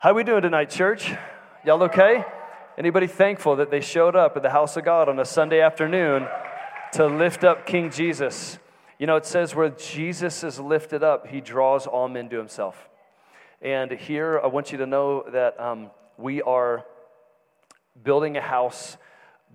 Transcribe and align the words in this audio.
How 0.00 0.14
we 0.14 0.22
doing 0.22 0.42
tonight, 0.42 0.70
church? 0.70 1.12
Y'all 1.64 1.82
okay? 1.82 2.24
Anybody 2.78 3.08
thankful 3.08 3.56
that 3.56 3.72
they 3.72 3.80
showed 3.80 4.14
up 4.14 4.36
at 4.36 4.44
the 4.44 4.50
house 4.50 4.76
of 4.76 4.84
God 4.84 5.08
on 5.08 5.18
a 5.18 5.24
Sunday 5.24 5.60
afternoon 5.60 6.28
to 6.92 7.08
lift 7.08 7.42
up 7.42 7.66
King 7.66 7.90
Jesus? 7.90 8.60
You 9.00 9.08
know, 9.08 9.16
it 9.16 9.26
says 9.26 9.56
where 9.56 9.70
Jesus 9.70 10.44
is 10.44 10.60
lifted 10.60 11.02
up, 11.02 11.26
he 11.26 11.40
draws 11.40 11.88
all 11.88 12.08
men 12.08 12.28
to 12.28 12.38
himself. 12.38 12.88
And 13.60 13.90
here, 13.90 14.40
I 14.40 14.46
want 14.46 14.70
you 14.70 14.78
to 14.78 14.86
know 14.86 15.24
that 15.32 15.58
um, 15.58 15.90
we 16.16 16.42
are 16.42 16.84
building 18.00 18.36
a 18.36 18.40
house 18.40 18.96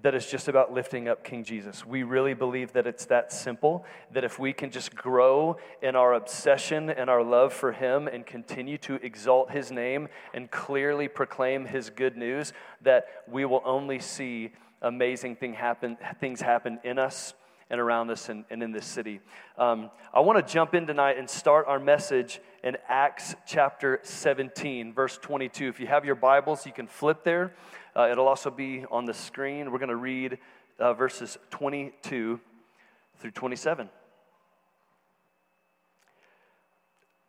that 0.03 0.13
is 0.13 0.27
just 0.27 0.49
about 0.49 0.71
lifting 0.71 1.07
up 1.07 1.23
King 1.23 1.43
Jesus. 1.43 1.85
We 1.85 2.03
really 2.03 2.33
believe 2.33 2.73
that 2.73 2.85
it's 2.85 3.05
that 3.05 3.31
simple, 3.31 3.85
that 4.11 4.23
if 4.23 4.37
we 4.37 4.53
can 4.53 4.69
just 4.69 4.93
grow 4.93 5.57
in 5.81 5.95
our 5.95 6.13
obsession 6.13 6.89
and 6.89 7.09
our 7.09 7.23
love 7.23 7.53
for 7.53 7.71
Him 7.71 8.07
and 8.07 8.25
continue 8.25 8.77
to 8.79 8.95
exalt 8.95 9.51
His 9.51 9.71
name 9.71 10.09
and 10.33 10.51
clearly 10.51 11.07
proclaim 11.07 11.65
His 11.65 11.89
good 11.89 12.17
news, 12.17 12.51
that 12.81 13.07
we 13.27 13.45
will 13.45 13.61
only 13.65 13.99
see 13.99 14.51
amazing 14.81 15.37
thing 15.37 15.53
happen, 15.53 15.97
things 16.19 16.41
happen 16.41 16.79
in 16.83 16.99
us 16.99 17.33
and 17.73 17.81
around 17.81 18.11
us 18.11 18.29
and, 18.29 18.45
and 18.51 18.61
in 18.61 18.71
this 18.71 18.85
city. 18.85 19.19
Um, 19.57 19.89
I 20.13 20.19
want 20.19 20.45
to 20.45 20.53
jump 20.53 20.75
in 20.75 20.85
tonight 20.85 21.17
and 21.17 21.27
start 21.27 21.65
our 21.67 21.79
message 21.79 22.39
in 22.63 22.77
Acts 22.87 23.33
chapter 23.47 23.99
17, 24.03 24.93
verse 24.93 25.17
22. 25.17 25.69
If 25.69 25.79
you 25.79 25.87
have 25.87 26.05
your 26.05 26.13
Bibles, 26.13 26.67
you 26.67 26.71
can 26.71 26.85
flip 26.85 27.23
there. 27.23 27.55
Uh, 27.95 28.09
it'll 28.11 28.27
also 28.27 28.51
be 28.51 28.85
on 28.91 29.05
the 29.05 29.13
screen. 29.15 29.71
We're 29.71 29.79
going 29.79 29.89
to 29.89 29.95
read 29.95 30.37
uh, 30.77 30.93
verses 30.93 31.39
22 31.49 32.39
through 33.17 33.31
27. 33.31 33.89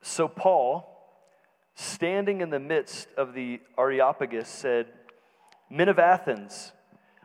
So, 0.02 0.28
Paul, 0.28 0.86
standing 1.74 2.42
in 2.42 2.50
the 2.50 2.60
midst 2.60 3.08
of 3.16 3.32
the 3.32 3.62
Areopagus, 3.78 4.50
said, 4.50 4.88
Men 5.70 5.88
of 5.88 5.98
Athens, 5.98 6.73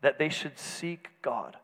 that 0.00 0.18
they 0.18 0.28
should 0.28 0.58
seek 0.58 1.08
God 1.22 1.56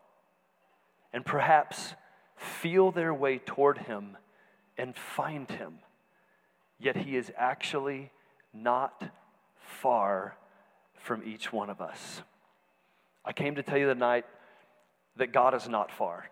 and 1.12 1.24
perhaps 1.24 1.94
feel 2.36 2.90
their 2.90 3.14
way 3.14 3.38
toward 3.38 3.78
him 3.78 4.16
and 4.76 4.96
find 4.96 5.50
him. 5.50 5.78
Yet 6.78 6.96
he 6.96 7.16
is 7.16 7.32
actually 7.36 8.10
not 8.52 9.04
far 9.56 10.36
from 10.94 11.22
each 11.24 11.52
one 11.52 11.70
of 11.70 11.80
us. 11.80 12.22
I 13.24 13.32
came 13.32 13.54
to 13.54 13.62
tell 13.62 13.78
you 13.78 13.86
tonight 13.86 14.24
that 15.16 15.32
God 15.32 15.54
is 15.54 15.68
not 15.68 15.92
far, 15.92 16.28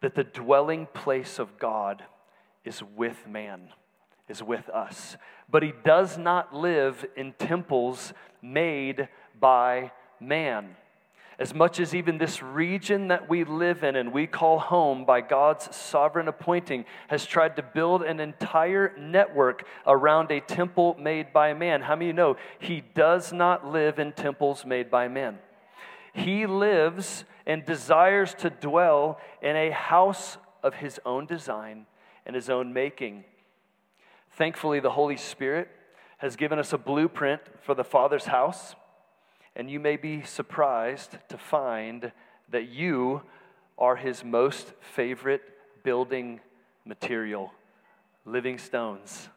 that 0.00 0.14
the 0.14 0.24
dwelling 0.24 0.86
place 0.86 1.38
of 1.38 1.58
God 1.58 2.04
is 2.64 2.82
with 2.96 3.26
man, 3.26 3.68
is 4.28 4.42
with 4.42 4.68
us. 4.68 5.16
But 5.50 5.62
he 5.62 5.72
does 5.84 6.18
not 6.18 6.54
live 6.54 7.04
in 7.16 7.32
temples 7.32 8.12
made 8.40 9.08
by 9.40 9.92
man. 10.20 10.76
As 11.38 11.54
much 11.54 11.80
as 11.80 11.94
even 11.94 12.18
this 12.18 12.42
region 12.42 13.08
that 13.08 13.28
we 13.28 13.44
live 13.44 13.82
in 13.82 13.96
and 13.96 14.12
we 14.12 14.26
call 14.26 14.58
home 14.58 15.04
by 15.04 15.20
God's 15.20 15.74
sovereign 15.74 16.28
appointing 16.28 16.84
has 17.08 17.24
tried 17.24 17.56
to 17.56 17.62
build 17.62 18.02
an 18.02 18.20
entire 18.20 18.94
network 18.98 19.64
around 19.86 20.30
a 20.30 20.40
temple 20.40 20.96
made 21.00 21.32
by 21.32 21.54
man. 21.54 21.82
How 21.82 21.96
many 21.96 22.12
know 22.12 22.36
he 22.58 22.82
does 22.94 23.32
not 23.32 23.66
live 23.66 23.98
in 23.98 24.12
temples 24.12 24.66
made 24.66 24.90
by 24.90 25.08
men? 25.08 25.38
He 26.12 26.46
lives 26.46 27.24
and 27.46 27.64
desires 27.64 28.34
to 28.34 28.50
dwell 28.50 29.18
in 29.40 29.56
a 29.56 29.70
house 29.70 30.36
of 30.62 30.74
his 30.74 31.00
own 31.04 31.26
design 31.26 31.86
and 32.26 32.36
his 32.36 32.50
own 32.50 32.72
making. 32.72 33.24
Thankfully, 34.32 34.80
the 34.80 34.90
Holy 34.90 35.16
Spirit 35.16 35.68
has 36.18 36.36
given 36.36 36.58
us 36.58 36.72
a 36.72 36.78
blueprint 36.78 37.40
for 37.62 37.74
the 37.74 37.84
Father's 37.84 38.26
house, 38.26 38.74
and 39.54 39.70
you 39.70 39.80
may 39.80 39.96
be 39.96 40.22
surprised 40.22 41.16
to 41.28 41.38
find 41.38 42.12
that 42.50 42.68
you 42.68 43.22
are 43.78 43.96
his 43.96 44.24
most 44.24 44.72
favorite 44.80 45.42
building 45.82 46.40
material 46.84 47.52
living 48.24 48.58
stones. 48.58 49.28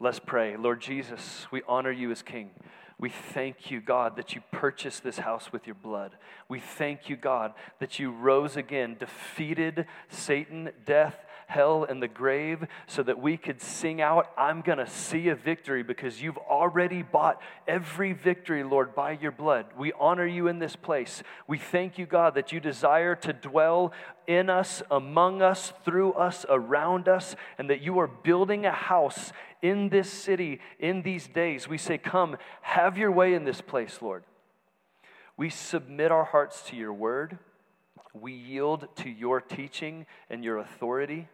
Let's 0.00 0.18
pray. 0.18 0.56
Lord 0.56 0.80
Jesus, 0.80 1.46
we 1.50 1.62
honor 1.68 1.90
you 1.90 2.10
as 2.10 2.22
King. 2.22 2.50
We 2.98 3.10
thank 3.10 3.70
you, 3.70 3.80
God, 3.80 4.16
that 4.16 4.34
you 4.34 4.40
purchased 4.52 5.02
this 5.02 5.18
house 5.18 5.52
with 5.52 5.66
your 5.66 5.74
blood. 5.74 6.16
We 6.48 6.60
thank 6.60 7.10
you, 7.10 7.16
God, 7.16 7.52
that 7.78 7.98
you 7.98 8.10
rose 8.10 8.56
again, 8.56 8.96
defeated 8.98 9.86
Satan, 10.08 10.70
death, 10.86 11.25
hell, 11.46 11.84
and 11.88 12.02
the 12.02 12.08
grave 12.08 12.66
so 12.86 13.02
that 13.02 13.20
we 13.20 13.36
could 13.36 13.60
sing 13.60 14.00
out, 14.00 14.30
I'm 14.36 14.60
going 14.60 14.78
to 14.78 14.86
see 14.86 15.28
a 15.28 15.34
victory 15.34 15.82
because 15.82 16.20
you've 16.20 16.38
already 16.38 17.02
bought 17.02 17.40
every 17.66 18.12
victory, 18.12 18.62
Lord, 18.62 18.94
by 18.94 19.12
your 19.12 19.32
blood. 19.32 19.66
We 19.76 19.92
honor 19.98 20.26
you 20.26 20.48
in 20.48 20.58
this 20.58 20.76
place. 20.76 21.22
We 21.46 21.58
thank 21.58 21.98
you, 21.98 22.06
God, 22.06 22.34
that 22.34 22.52
you 22.52 22.60
desire 22.60 23.14
to 23.16 23.32
dwell 23.32 23.92
in 24.26 24.50
us, 24.50 24.82
among 24.90 25.42
us, 25.42 25.72
through 25.84 26.12
us, 26.12 26.44
around 26.48 27.08
us, 27.08 27.36
and 27.58 27.70
that 27.70 27.80
you 27.80 27.98
are 28.00 28.08
building 28.08 28.66
a 28.66 28.72
house 28.72 29.32
in 29.62 29.88
this 29.88 30.10
city 30.10 30.60
in 30.78 31.02
these 31.02 31.26
days. 31.26 31.68
We 31.68 31.78
say, 31.78 31.98
Come, 31.98 32.36
have 32.62 32.98
your 32.98 33.10
way 33.10 33.34
in 33.34 33.44
this 33.44 33.60
place, 33.60 34.00
Lord. 34.02 34.24
We 35.36 35.50
submit 35.50 36.10
our 36.10 36.24
hearts 36.24 36.62
to 36.68 36.76
your 36.76 36.92
word. 36.92 37.38
We 38.14 38.32
yield 38.32 38.88
to 38.96 39.10
your 39.10 39.40
teaching 39.40 40.06
and 40.30 40.42
your 40.42 40.58
authority. 40.58 41.28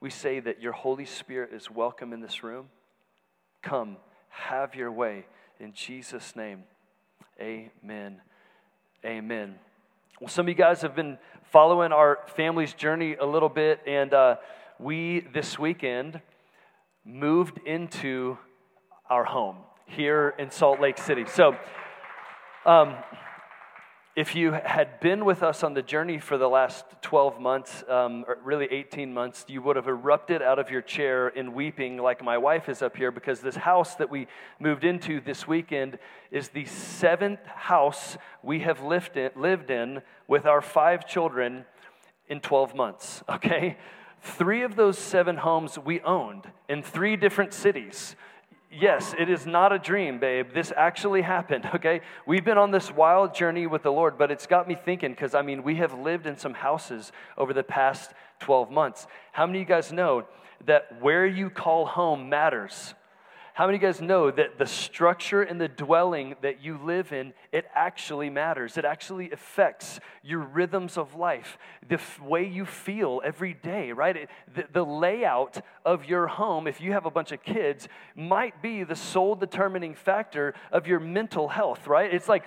We 0.00 0.10
say 0.10 0.38
that 0.38 0.62
your 0.62 0.72
Holy 0.72 1.04
Spirit 1.04 1.50
is 1.52 1.70
welcome 1.70 2.12
in 2.12 2.20
this 2.20 2.44
room. 2.44 2.68
Come, 3.62 3.96
have 4.28 4.76
your 4.76 4.92
way. 4.92 5.26
In 5.58 5.72
Jesus' 5.72 6.36
name, 6.36 6.62
amen. 7.40 8.20
Amen. 9.04 9.56
Well, 10.20 10.28
some 10.28 10.44
of 10.44 10.48
you 10.48 10.54
guys 10.54 10.82
have 10.82 10.94
been 10.94 11.18
following 11.50 11.90
our 11.90 12.20
family's 12.36 12.74
journey 12.74 13.16
a 13.16 13.26
little 13.26 13.48
bit, 13.48 13.80
and 13.88 14.14
uh, 14.14 14.36
we 14.78 15.26
this 15.34 15.58
weekend 15.58 16.20
moved 17.04 17.58
into 17.66 18.38
our 19.10 19.24
home 19.24 19.56
here 19.86 20.32
in 20.38 20.52
Salt 20.52 20.80
Lake 20.80 20.98
City. 20.98 21.24
So, 21.26 21.56
um, 22.64 22.94
if 24.18 24.34
you 24.34 24.50
had 24.50 24.98
been 24.98 25.24
with 25.24 25.44
us 25.44 25.62
on 25.62 25.74
the 25.74 25.80
journey 25.80 26.18
for 26.18 26.36
the 26.36 26.48
last 26.48 26.84
12 27.02 27.40
months, 27.40 27.84
um, 27.88 28.24
or 28.26 28.36
really 28.42 28.66
18 28.68 29.14
months, 29.14 29.44
you 29.46 29.62
would 29.62 29.76
have 29.76 29.86
erupted 29.86 30.42
out 30.42 30.58
of 30.58 30.72
your 30.72 30.82
chair 30.82 31.28
in 31.28 31.54
weeping, 31.54 31.98
like 31.98 32.20
my 32.20 32.36
wife 32.36 32.68
is 32.68 32.82
up 32.82 32.96
here, 32.96 33.12
because 33.12 33.38
this 33.38 33.54
house 33.54 33.94
that 33.94 34.10
we 34.10 34.26
moved 34.58 34.82
into 34.82 35.20
this 35.20 35.46
weekend 35.46 36.00
is 36.32 36.48
the 36.48 36.64
seventh 36.64 37.46
house 37.46 38.16
we 38.42 38.58
have 38.58 38.82
lived 38.82 39.16
in, 39.16 39.30
lived 39.36 39.70
in 39.70 40.02
with 40.26 40.46
our 40.46 40.62
five 40.62 41.06
children 41.06 41.64
in 42.28 42.40
12 42.40 42.74
months, 42.74 43.22
okay? 43.28 43.78
Three 44.20 44.64
of 44.64 44.74
those 44.74 44.98
seven 44.98 45.36
homes 45.36 45.78
we 45.78 46.00
owned 46.00 46.50
in 46.68 46.82
three 46.82 47.14
different 47.14 47.54
cities. 47.54 48.16
Yes, 48.70 49.14
it 49.18 49.30
is 49.30 49.46
not 49.46 49.72
a 49.72 49.78
dream, 49.78 50.18
babe. 50.18 50.52
This 50.52 50.72
actually 50.76 51.22
happened, 51.36 51.68
okay? 51.74 52.02
We've 52.26 52.44
been 52.44 52.58
on 52.58 52.70
this 52.70 52.92
wild 52.92 53.34
journey 53.34 53.66
with 53.66 53.82
the 53.82 53.92
Lord, 53.92 54.18
but 54.18 54.30
it's 54.30 54.46
got 54.46 54.68
me 54.68 54.74
thinking 54.74 55.12
because, 55.12 55.34
I 55.34 55.42
mean, 55.42 55.62
we 55.62 55.76
have 55.76 55.98
lived 55.98 56.26
in 56.26 56.36
some 56.36 56.54
houses 56.54 57.12
over 57.36 57.52
the 57.52 57.62
past 57.62 58.12
12 58.40 58.70
months. 58.70 59.06
How 59.32 59.46
many 59.46 59.60
of 59.60 59.68
you 59.68 59.74
guys 59.74 59.92
know 59.92 60.24
that 60.66 61.00
where 61.00 61.26
you 61.26 61.50
call 61.50 61.86
home 61.86 62.28
matters? 62.28 62.94
How 63.58 63.66
many 63.66 63.78
of 63.78 63.82
you 63.82 63.88
guys 63.88 64.00
know 64.00 64.30
that 64.30 64.56
the 64.56 64.66
structure 64.66 65.42
and 65.42 65.60
the 65.60 65.66
dwelling 65.66 66.36
that 66.42 66.62
you 66.62 66.78
live 66.78 67.12
in, 67.12 67.32
it 67.50 67.66
actually 67.74 68.30
matters. 68.30 68.78
It 68.78 68.84
actually 68.84 69.32
affects 69.32 69.98
your 70.22 70.38
rhythms 70.38 70.96
of 70.96 71.16
life, 71.16 71.58
the 71.88 71.96
f- 71.96 72.20
way 72.20 72.46
you 72.46 72.64
feel 72.64 73.20
every 73.24 73.54
day, 73.54 73.90
right? 73.90 74.16
It, 74.16 74.30
the, 74.54 74.68
the 74.72 74.84
layout 74.84 75.60
of 75.84 76.04
your 76.04 76.28
home, 76.28 76.68
if 76.68 76.80
you 76.80 76.92
have 76.92 77.04
a 77.04 77.10
bunch 77.10 77.32
of 77.32 77.42
kids, 77.42 77.88
might 78.14 78.62
be 78.62 78.84
the 78.84 78.94
sole 78.94 79.34
determining 79.34 79.96
factor 79.96 80.54
of 80.70 80.86
your 80.86 81.00
mental 81.00 81.48
health, 81.48 81.88
right? 81.88 82.14
It's 82.14 82.28
like 82.28 82.44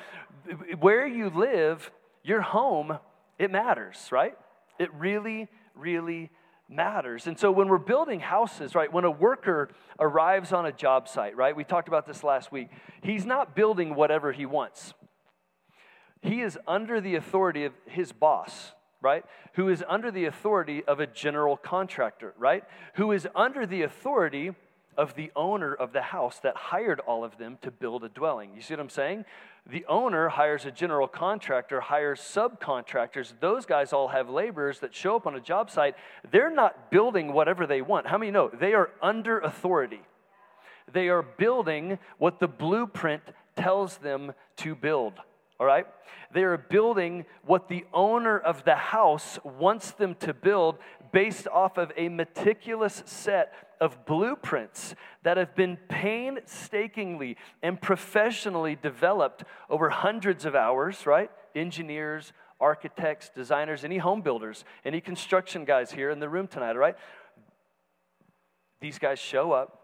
where 0.79 1.05
you 1.05 1.29
live, 1.29 1.91
your 2.23 2.39
home, 2.39 2.97
it 3.37 3.51
matters, 3.51 3.97
right? 4.13 4.37
It 4.79 4.93
really, 4.93 5.49
really 5.75 6.31
matters. 6.71 7.27
And 7.27 7.37
so 7.37 7.51
when 7.51 7.67
we're 7.67 7.77
building 7.77 8.19
houses, 8.19 8.73
right, 8.75 8.91
when 8.91 9.03
a 9.03 9.11
worker 9.11 9.69
arrives 9.99 10.53
on 10.53 10.65
a 10.65 10.71
job 10.71 11.07
site, 11.07 11.35
right, 11.35 11.55
we 11.55 11.63
talked 11.63 11.87
about 11.87 12.07
this 12.07 12.23
last 12.23 12.51
week, 12.51 12.69
he's 13.01 13.25
not 13.25 13.55
building 13.55 13.95
whatever 13.95 14.31
he 14.31 14.45
wants. 14.45 14.93
He 16.21 16.41
is 16.41 16.57
under 16.67 17.01
the 17.01 17.15
authority 17.15 17.65
of 17.65 17.73
his 17.85 18.11
boss, 18.11 18.73
right, 19.01 19.25
who 19.53 19.69
is 19.69 19.83
under 19.87 20.11
the 20.11 20.25
authority 20.25 20.83
of 20.85 20.99
a 20.99 21.07
general 21.07 21.57
contractor, 21.57 22.33
right, 22.37 22.63
who 22.95 23.11
is 23.11 23.27
under 23.35 23.65
the 23.65 23.81
authority 23.81 24.51
of 24.97 25.15
the 25.15 25.31
owner 25.35 25.73
of 25.73 25.93
the 25.93 26.01
house 26.01 26.39
that 26.39 26.55
hired 26.55 26.99
all 27.01 27.23
of 27.23 27.37
them 27.37 27.57
to 27.61 27.71
build 27.71 28.03
a 28.03 28.09
dwelling. 28.09 28.51
You 28.55 28.61
see 28.61 28.73
what 28.73 28.81
I'm 28.81 28.89
saying? 28.89 29.25
The 29.69 29.85
owner 29.85 30.29
hires 30.29 30.65
a 30.65 30.71
general 30.71 31.07
contractor, 31.07 31.81
hires 31.81 32.19
subcontractors. 32.19 33.33
Those 33.39 33.65
guys 33.65 33.93
all 33.93 34.09
have 34.09 34.29
laborers 34.29 34.79
that 34.79 34.93
show 34.93 35.15
up 35.15 35.27
on 35.27 35.35
a 35.35 35.39
job 35.39 35.69
site. 35.69 35.95
They're 36.31 36.53
not 36.53 36.91
building 36.91 37.31
whatever 37.31 37.67
they 37.67 37.81
want. 37.81 38.07
How 38.07 38.17
many 38.17 38.31
know? 38.31 38.49
They 38.49 38.73
are 38.73 38.89
under 39.01 39.39
authority. 39.39 40.01
They 40.91 41.09
are 41.09 41.21
building 41.21 41.99
what 42.17 42.39
the 42.39 42.47
blueprint 42.47 43.21
tells 43.55 43.97
them 43.97 44.33
to 44.57 44.75
build. 44.75 45.13
All 45.59 45.67
right? 45.67 45.85
They 46.33 46.43
are 46.43 46.57
building 46.57 47.25
what 47.45 47.69
the 47.69 47.85
owner 47.93 48.39
of 48.39 48.63
the 48.63 48.75
house 48.75 49.37
wants 49.43 49.91
them 49.91 50.15
to 50.21 50.33
build 50.33 50.77
based 51.11 51.47
off 51.47 51.77
of 51.77 51.91
a 51.97 52.09
meticulous 52.09 53.03
set 53.05 53.53
of 53.79 54.05
blueprints 54.05 54.95
that 55.23 55.37
have 55.37 55.55
been 55.55 55.77
painstakingly 55.89 57.37
and 57.61 57.81
professionally 57.81 58.77
developed 58.81 59.43
over 59.69 59.89
hundreds 59.89 60.45
of 60.45 60.55
hours, 60.55 61.05
right? 61.05 61.31
Engineers, 61.55 62.33
architects, 62.59 63.29
designers, 63.35 63.83
any 63.83 63.97
home 63.97 64.21
builders, 64.21 64.63
any 64.85 65.01
construction 65.01 65.65
guys 65.65 65.91
here 65.91 66.11
in 66.11 66.19
the 66.19 66.29
room 66.29 66.47
tonight, 66.47 66.75
right? 66.77 66.95
These 68.79 68.99
guys 68.99 69.19
show 69.19 69.51
up, 69.51 69.79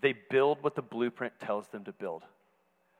they 0.00 0.14
build 0.30 0.62
what 0.62 0.74
the 0.74 0.82
blueprint 0.82 1.34
tells 1.38 1.68
them 1.68 1.84
to 1.84 1.92
build, 1.92 2.22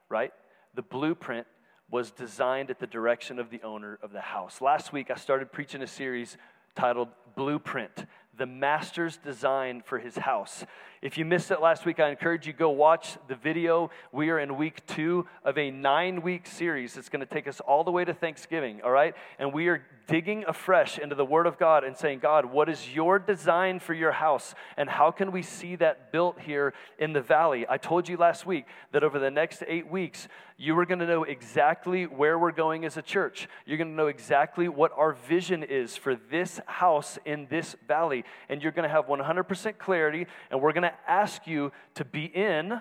right? 0.08 0.32
The 0.74 0.82
blueprint 0.82 1.46
was 1.90 2.10
designed 2.10 2.70
at 2.70 2.78
the 2.78 2.86
direction 2.86 3.38
of 3.38 3.50
the 3.50 3.62
owner 3.62 3.98
of 4.02 4.12
the 4.12 4.20
house. 4.20 4.60
Last 4.62 4.92
week, 4.92 5.10
I 5.10 5.16
started 5.16 5.52
preaching 5.52 5.82
a 5.82 5.86
series 5.86 6.38
titled 6.74 7.08
Blueprint 7.34 8.06
the 8.36 8.46
master's 8.46 9.16
design 9.18 9.82
for 9.84 9.98
his 9.98 10.16
house. 10.16 10.64
If 11.02 11.18
you 11.18 11.24
missed 11.24 11.50
it 11.50 11.60
last 11.60 11.84
week, 11.84 11.98
I 11.98 12.10
encourage 12.10 12.46
you 12.46 12.52
go 12.52 12.70
watch 12.70 13.18
the 13.26 13.34
video. 13.34 13.90
We 14.12 14.30
are 14.30 14.38
in 14.38 14.56
week 14.56 14.86
two 14.86 15.26
of 15.44 15.58
a 15.58 15.68
nine 15.68 16.22
week 16.22 16.46
series. 16.46 16.96
It's 16.96 17.08
going 17.08 17.18
to 17.18 17.26
take 17.26 17.48
us 17.48 17.58
all 17.58 17.82
the 17.82 17.90
way 17.90 18.04
to 18.04 18.14
Thanksgiving, 18.14 18.82
all 18.84 18.92
right? 18.92 19.16
And 19.40 19.52
we 19.52 19.66
are 19.66 19.84
digging 20.06 20.44
afresh 20.46 20.98
into 20.98 21.16
the 21.16 21.24
Word 21.24 21.46
of 21.46 21.58
God 21.58 21.82
and 21.82 21.96
saying, 21.96 22.20
God, 22.20 22.44
what 22.44 22.68
is 22.68 22.94
your 22.94 23.18
design 23.18 23.80
for 23.80 23.94
your 23.94 24.12
house? 24.12 24.54
And 24.76 24.88
how 24.88 25.10
can 25.10 25.32
we 25.32 25.42
see 25.42 25.74
that 25.76 26.12
built 26.12 26.38
here 26.38 26.72
in 26.98 27.12
the 27.12 27.20
valley? 27.20 27.66
I 27.68 27.78
told 27.78 28.08
you 28.08 28.16
last 28.16 28.46
week 28.46 28.66
that 28.92 29.02
over 29.02 29.18
the 29.18 29.30
next 29.30 29.64
eight 29.66 29.90
weeks, 29.90 30.28
you 30.56 30.78
are 30.78 30.86
going 30.86 31.00
to 31.00 31.06
know 31.06 31.24
exactly 31.24 32.06
where 32.06 32.38
we're 32.38 32.52
going 32.52 32.84
as 32.84 32.96
a 32.96 33.02
church. 33.02 33.48
You're 33.66 33.78
going 33.78 33.90
to 33.90 33.96
know 33.96 34.06
exactly 34.06 34.68
what 34.68 34.92
our 34.96 35.12
vision 35.12 35.64
is 35.64 35.96
for 35.96 36.14
this 36.14 36.60
house 36.66 37.18
in 37.24 37.46
this 37.50 37.74
valley. 37.88 38.24
And 38.48 38.62
you're 38.62 38.70
going 38.70 38.88
to 38.88 38.94
have 38.94 39.06
100% 39.06 39.78
clarity. 39.78 40.26
And 40.50 40.60
we're 40.60 40.72
going 40.72 40.82
to 40.82 40.91
ask 41.06 41.46
you 41.46 41.72
to 41.94 42.04
be 42.04 42.24
in 42.24 42.80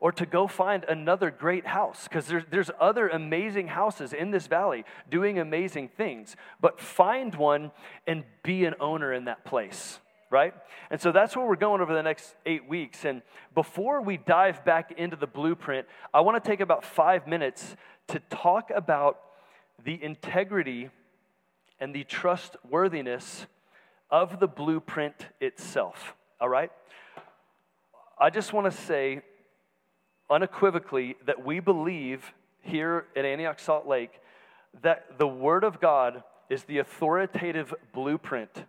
or 0.00 0.12
to 0.12 0.26
go 0.26 0.46
find 0.46 0.84
another 0.84 1.30
great 1.30 1.66
house 1.66 2.06
because 2.08 2.26
there's, 2.26 2.44
there's 2.50 2.70
other 2.78 3.08
amazing 3.08 3.68
houses 3.68 4.12
in 4.12 4.30
this 4.30 4.46
valley 4.46 4.84
doing 5.10 5.38
amazing 5.38 5.88
things. 5.88 6.36
But 6.60 6.80
find 6.80 7.34
one 7.34 7.70
and 8.06 8.24
be 8.42 8.64
an 8.64 8.74
owner 8.80 9.12
in 9.12 9.24
that 9.26 9.44
place 9.44 10.00
right? 10.30 10.52
And 10.90 11.00
so 11.00 11.12
that's 11.12 11.36
where 11.36 11.46
we're 11.46 11.54
going 11.54 11.80
over 11.80 11.94
the 11.94 12.02
next 12.02 12.34
eight 12.44 12.68
weeks. 12.68 13.04
And 13.04 13.22
before 13.54 14.02
we 14.02 14.16
dive 14.16 14.64
back 14.64 14.90
into 14.98 15.14
the 15.14 15.28
blueprint, 15.28 15.86
I 16.12 16.22
want 16.22 16.42
to 16.42 16.50
take 16.50 16.58
about 16.58 16.84
five 16.84 17.28
minutes 17.28 17.76
to 18.08 18.18
talk 18.30 18.72
about 18.74 19.20
the 19.84 20.02
integrity 20.02 20.90
and 21.78 21.94
the 21.94 22.02
trustworthiness 22.02 23.46
of 24.10 24.40
the 24.40 24.48
blueprint 24.48 25.26
itself, 25.40 26.16
all 26.40 26.48
right? 26.48 26.72
I 28.18 28.30
just 28.30 28.52
want 28.52 28.72
to 28.72 28.82
say 28.82 29.22
unequivocally 30.30 31.16
that 31.26 31.44
we 31.44 31.58
believe 31.60 32.32
here 32.60 33.06
at 33.16 33.24
Antioch 33.24 33.58
Salt 33.58 33.86
Lake 33.86 34.20
that 34.82 35.18
the 35.18 35.26
Word 35.26 35.64
of 35.64 35.80
God 35.80 36.22
is 36.48 36.64
the 36.64 36.78
authoritative 36.78 37.74
blueprint 37.92 38.66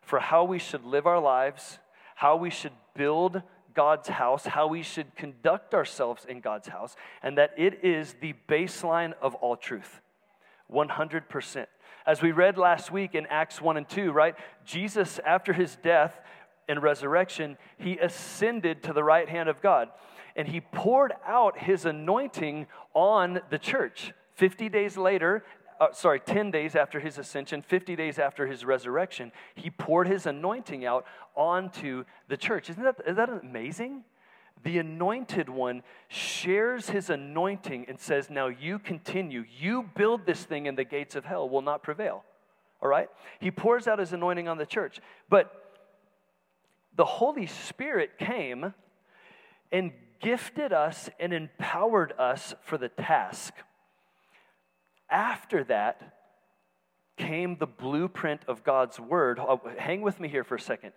for 0.00 0.18
how 0.18 0.44
we 0.44 0.58
should 0.58 0.84
live 0.84 1.06
our 1.06 1.20
lives, 1.20 1.78
how 2.14 2.36
we 2.36 2.48
should 2.48 2.72
build 2.94 3.42
God's 3.74 4.08
house, 4.08 4.46
how 4.46 4.66
we 4.66 4.82
should 4.82 5.14
conduct 5.14 5.74
ourselves 5.74 6.24
in 6.26 6.40
God's 6.40 6.68
house, 6.68 6.96
and 7.22 7.36
that 7.36 7.52
it 7.58 7.84
is 7.84 8.14
the 8.20 8.34
baseline 8.48 9.12
of 9.20 9.34
all 9.36 9.56
truth. 9.56 10.00
100%. 10.72 11.66
As 12.06 12.22
we 12.22 12.32
read 12.32 12.56
last 12.56 12.90
week 12.90 13.14
in 13.14 13.26
Acts 13.26 13.60
1 13.60 13.76
and 13.76 13.88
2, 13.88 14.12
right? 14.12 14.34
Jesus, 14.64 15.20
after 15.26 15.52
his 15.52 15.76
death 15.76 16.14
and 16.68 16.82
resurrection, 16.82 17.56
he 17.78 17.98
ascended 17.98 18.82
to 18.82 18.92
the 18.92 19.04
right 19.04 19.28
hand 19.28 19.48
of 19.48 19.60
God 19.60 19.90
and 20.36 20.46
he 20.46 20.60
poured 20.60 21.14
out 21.26 21.58
his 21.58 21.86
anointing 21.86 22.66
on 22.94 23.40
the 23.50 23.58
church. 23.58 24.12
50 24.34 24.68
days 24.68 24.96
later, 24.98 25.44
uh, 25.80 25.88
sorry, 25.92 26.20
10 26.20 26.50
days 26.50 26.76
after 26.76 27.00
his 27.00 27.18
ascension, 27.18 27.62
50 27.62 27.96
days 27.96 28.18
after 28.18 28.46
his 28.46 28.64
resurrection, 28.64 29.32
he 29.54 29.70
poured 29.70 30.06
his 30.06 30.26
anointing 30.26 30.84
out 30.84 31.06
onto 31.34 32.04
the 32.28 32.36
church. 32.36 32.70
Isn't 32.70 32.82
that, 32.82 33.00
is 33.06 33.16
that 33.16 33.30
amazing? 33.30 34.04
The 34.62 34.78
anointed 34.78 35.48
one 35.48 35.82
shares 36.08 36.90
his 36.90 37.10
anointing 37.10 37.86
and 37.88 37.98
says, 37.98 38.30
Now 38.30 38.48
you 38.48 38.78
continue. 38.78 39.44
You 39.58 39.88
build 39.94 40.26
this 40.26 40.44
thing, 40.44 40.66
and 40.66 40.76
the 40.76 40.84
gates 40.84 41.14
of 41.14 41.24
hell 41.24 41.48
will 41.48 41.62
not 41.62 41.82
prevail. 41.82 42.24
All 42.82 42.88
right? 42.88 43.08
He 43.38 43.50
pours 43.50 43.86
out 43.86 43.98
his 43.98 44.12
anointing 44.12 44.48
on 44.48 44.58
the 44.58 44.66
church. 44.66 45.00
But 45.28 45.65
the 46.96 47.04
Holy 47.04 47.46
Spirit 47.46 48.18
came 48.18 48.74
and 49.70 49.92
gifted 50.20 50.72
us 50.72 51.10
and 51.20 51.32
empowered 51.32 52.12
us 52.18 52.54
for 52.62 52.78
the 52.78 52.88
task. 52.88 53.54
After 55.10 55.62
that 55.64 56.16
came 57.16 57.56
the 57.56 57.66
blueprint 57.66 58.42
of 58.48 58.64
God's 58.64 58.98
word. 58.98 59.38
Oh, 59.38 59.60
hang 59.78 60.02
with 60.02 60.20
me 60.20 60.28
here 60.28 60.44
for 60.44 60.56
a 60.56 60.60
second. 60.60 60.92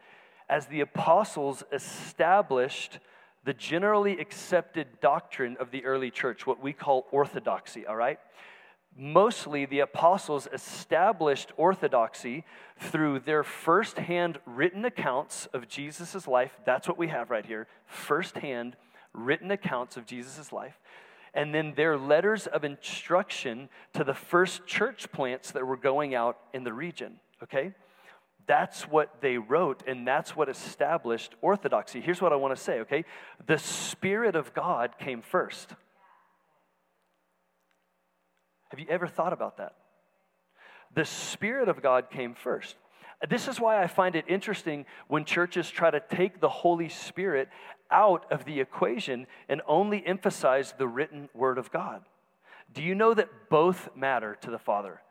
As 0.49 0.65
the 0.67 0.81
apostles 0.81 1.63
established 1.71 2.99
the 3.45 3.53
generally 3.53 4.19
accepted 4.19 4.99
doctrine 4.99 5.55
of 5.59 5.71
the 5.71 5.85
early 5.85 6.11
church, 6.11 6.45
what 6.45 6.61
we 6.61 6.73
call 6.73 7.07
orthodoxy, 7.11 7.85
all 7.85 7.95
right? 7.95 8.19
Mostly 9.01 9.65
the 9.65 9.79
apostles 9.79 10.49
established 10.51 11.53
orthodoxy 11.55 12.43
through 12.77 13.19
their 13.19 13.45
firsthand 13.45 14.39
written 14.45 14.83
accounts 14.83 15.45
of 15.53 15.69
Jesus' 15.69 16.27
life. 16.27 16.51
That's 16.65 16.85
what 16.85 16.97
we 16.97 17.07
have 17.07 17.29
right 17.29 17.45
here 17.45 17.67
firsthand 17.85 18.75
written 19.13 19.51
accounts 19.51 19.95
of 19.95 20.05
Jesus' 20.05 20.51
life 20.51 20.77
and 21.33 21.55
then 21.55 21.73
their 21.75 21.97
letters 21.97 22.45
of 22.47 22.65
instruction 22.65 23.69
to 23.93 24.03
the 24.03 24.13
first 24.13 24.65
church 24.65 25.09
plants 25.13 25.51
that 25.51 25.65
were 25.65 25.77
going 25.77 26.13
out 26.13 26.37
in 26.53 26.65
the 26.65 26.73
region, 26.73 27.19
okay? 27.43 27.73
That's 28.47 28.83
what 28.83 29.21
they 29.21 29.37
wrote, 29.37 29.83
and 29.87 30.07
that's 30.07 30.35
what 30.35 30.49
established 30.49 31.35
orthodoxy. 31.41 32.01
Here's 32.01 32.21
what 32.21 32.33
I 32.33 32.35
want 32.35 32.55
to 32.55 32.61
say, 32.61 32.79
okay? 32.79 33.05
The 33.45 33.59
Spirit 33.59 34.35
of 34.35 34.53
God 34.53 34.97
came 34.99 35.21
first. 35.21 35.75
Have 38.69 38.79
you 38.79 38.85
ever 38.89 39.07
thought 39.07 39.33
about 39.33 39.57
that? 39.57 39.75
The 40.93 41.05
Spirit 41.05 41.69
of 41.69 41.81
God 41.81 42.09
came 42.09 42.33
first. 42.33 42.75
This 43.29 43.47
is 43.47 43.59
why 43.59 43.83
I 43.83 43.87
find 43.87 44.15
it 44.15 44.25
interesting 44.27 44.85
when 45.07 45.25
churches 45.25 45.69
try 45.69 45.91
to 45.91 45.99
take 45.99 46.39
the 46.39 46.49
Holy 46.49 46.87
Spirit 46.87 47.49
out 47.91 48.25
of 48.31 48.45
the 48.45 48.59
equation 48.59 49.27
and 49.49 49.61
only 49.67 50.05
emphasize 50.05 50.73
the 50.77 50.87
written 50.87 51.29
Word 51.33 51.57
of 51.57 51.71
God. 51.71 52.03
Do 52.73 52.81
you 52.81 52.95
know 52.95 53.13
that 53.13 53.49
both 53.49 53.89
matter 53.95 54.37
to 54.41 54.51
the 54.51 54.59
Father? 54.59 55.01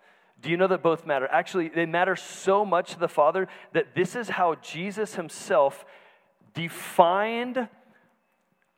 Do 0.40 0.50
you 0.50 0.56
know 0.56 0.68
that 0.68 0.82
both 0.82 1.04
matter? 1.04 1.28
Actually, 1.30 1.68
they 1.68 1.84
matter 1.84 2.16
so 2.16 2.64
much 2.64 2.92
to 2.92 2.98
the 2.98 3.08
Father 3.08 3.48
that 3.72 3.94
this 3.94 4.14
is 4.14 4.28
how 4.28 4.54
Jesus 4.56 5.16
himself 5.16 5.84
defined 6.54 7.68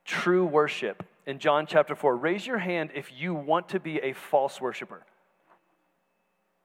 true 0.05 0.47
worship 0.47 1.05
in 1.27 1.39
John 1.39 1.67
chapter 1.67 1.95
4. 1.95 2.17
Raise 2.17 2.47
your 2.47 2.59
hand 2.59 2.91
if 2.95 3.11
you 3.12 3.35
want 3.35 3.69
to 3.71 3.81
be 3.81 3.99
a 3.99 4.12
false 4.12 4.61
worshiper. 4.61 5.05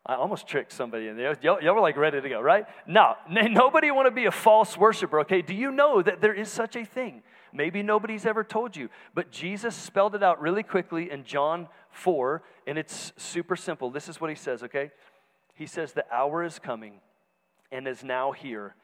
I 0.06 0.16
almost 0.16 0.48
tricked 0.48 0.72
somebody 0.72 1.08
in 1.08 1.18
there. 1.18 1.36
Y'all, 1.42 1.62
y'all 1.62 1.74
were 1.74 1.82
like 1.82 1.98
ready 1.98 2.22
to 2.22 2.30
go, 2.30 2.40
right? 2.40 2.66
No, 2.86 3.16
nobody 3.30 3.90
want 3.90 4.06
to 4.06 4.12
be 4.12 4.26
a 4.26 4.32
false 4.32 4.78
worshiper, 4.78 5.22
okay? 5.22 5.42
Do 5.42 5.56
you 5.56 5.72
know 5.72 6.02
that 6.02 6.22
there 6.22 6.34
is 6.34 6.50
such 6.50 6.76
a 6.76 6.86
thing? 6.86 7.24
Maybe 7.52 7.82
nobody's 7.82 8.26
ever 8.26 8.44
told 8.44 8.76
you, 8.76 8.90
but 9.14 9.32
Jesus 9.32 9.76
spelled 9.76 10.14
it 10.14 10.22
out 10.22 10.42
really 10.42 10.62
quickly 10.62 11.10
in 11.10 11.24
John 11.24 11.68
4, 11.90 12.44
and 12.68 12.78
it's 12.78 13.14
super 13.18 13.56
simple. 13.56 13.90
This 13.90 14.10
is 14.10 14.22
what 14.22 14.30
he 14.30 14.36
says, 14.36 14.62
okay? 14.64 14.92
He 15.56 15.66
says, 15.66 15.94
The 15.94 16.06
hour 16.14 16.44
is 16.44 16.60
coming 16.60 17.00
and 17.72 17.88
is 17.88 18.04
now 18.04 18.32
here 18.32 18.76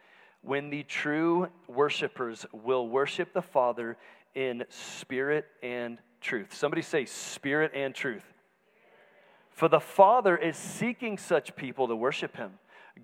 when 0.41 0.69
the 0.69 0.83
true 0.83 1.49
worshipers 1.67 2.45
will 2.51 2.87
worship 2.87 3.33
the 3.33 3.41
Father 3.41 3.97
in 4.35 4.63
spirit 4.69 5.45
and 5.61 5.97
truth. 6.19 6.53
Somebody 6.53 6.81
say, 6.81 7.05
Spirit 7.05 7.71
and 7.75 7.93
truth. 7.93 8.23
For 9.51 9.67
the 9.67 9.79
Father 9.79 10.37
is 10.37 10.57
seeking 10.57 11.17
such 11.17 11.55
people 11.55 11.87
to 11.87 11.95
worship 11.95 12.37
him. 12.37 12.53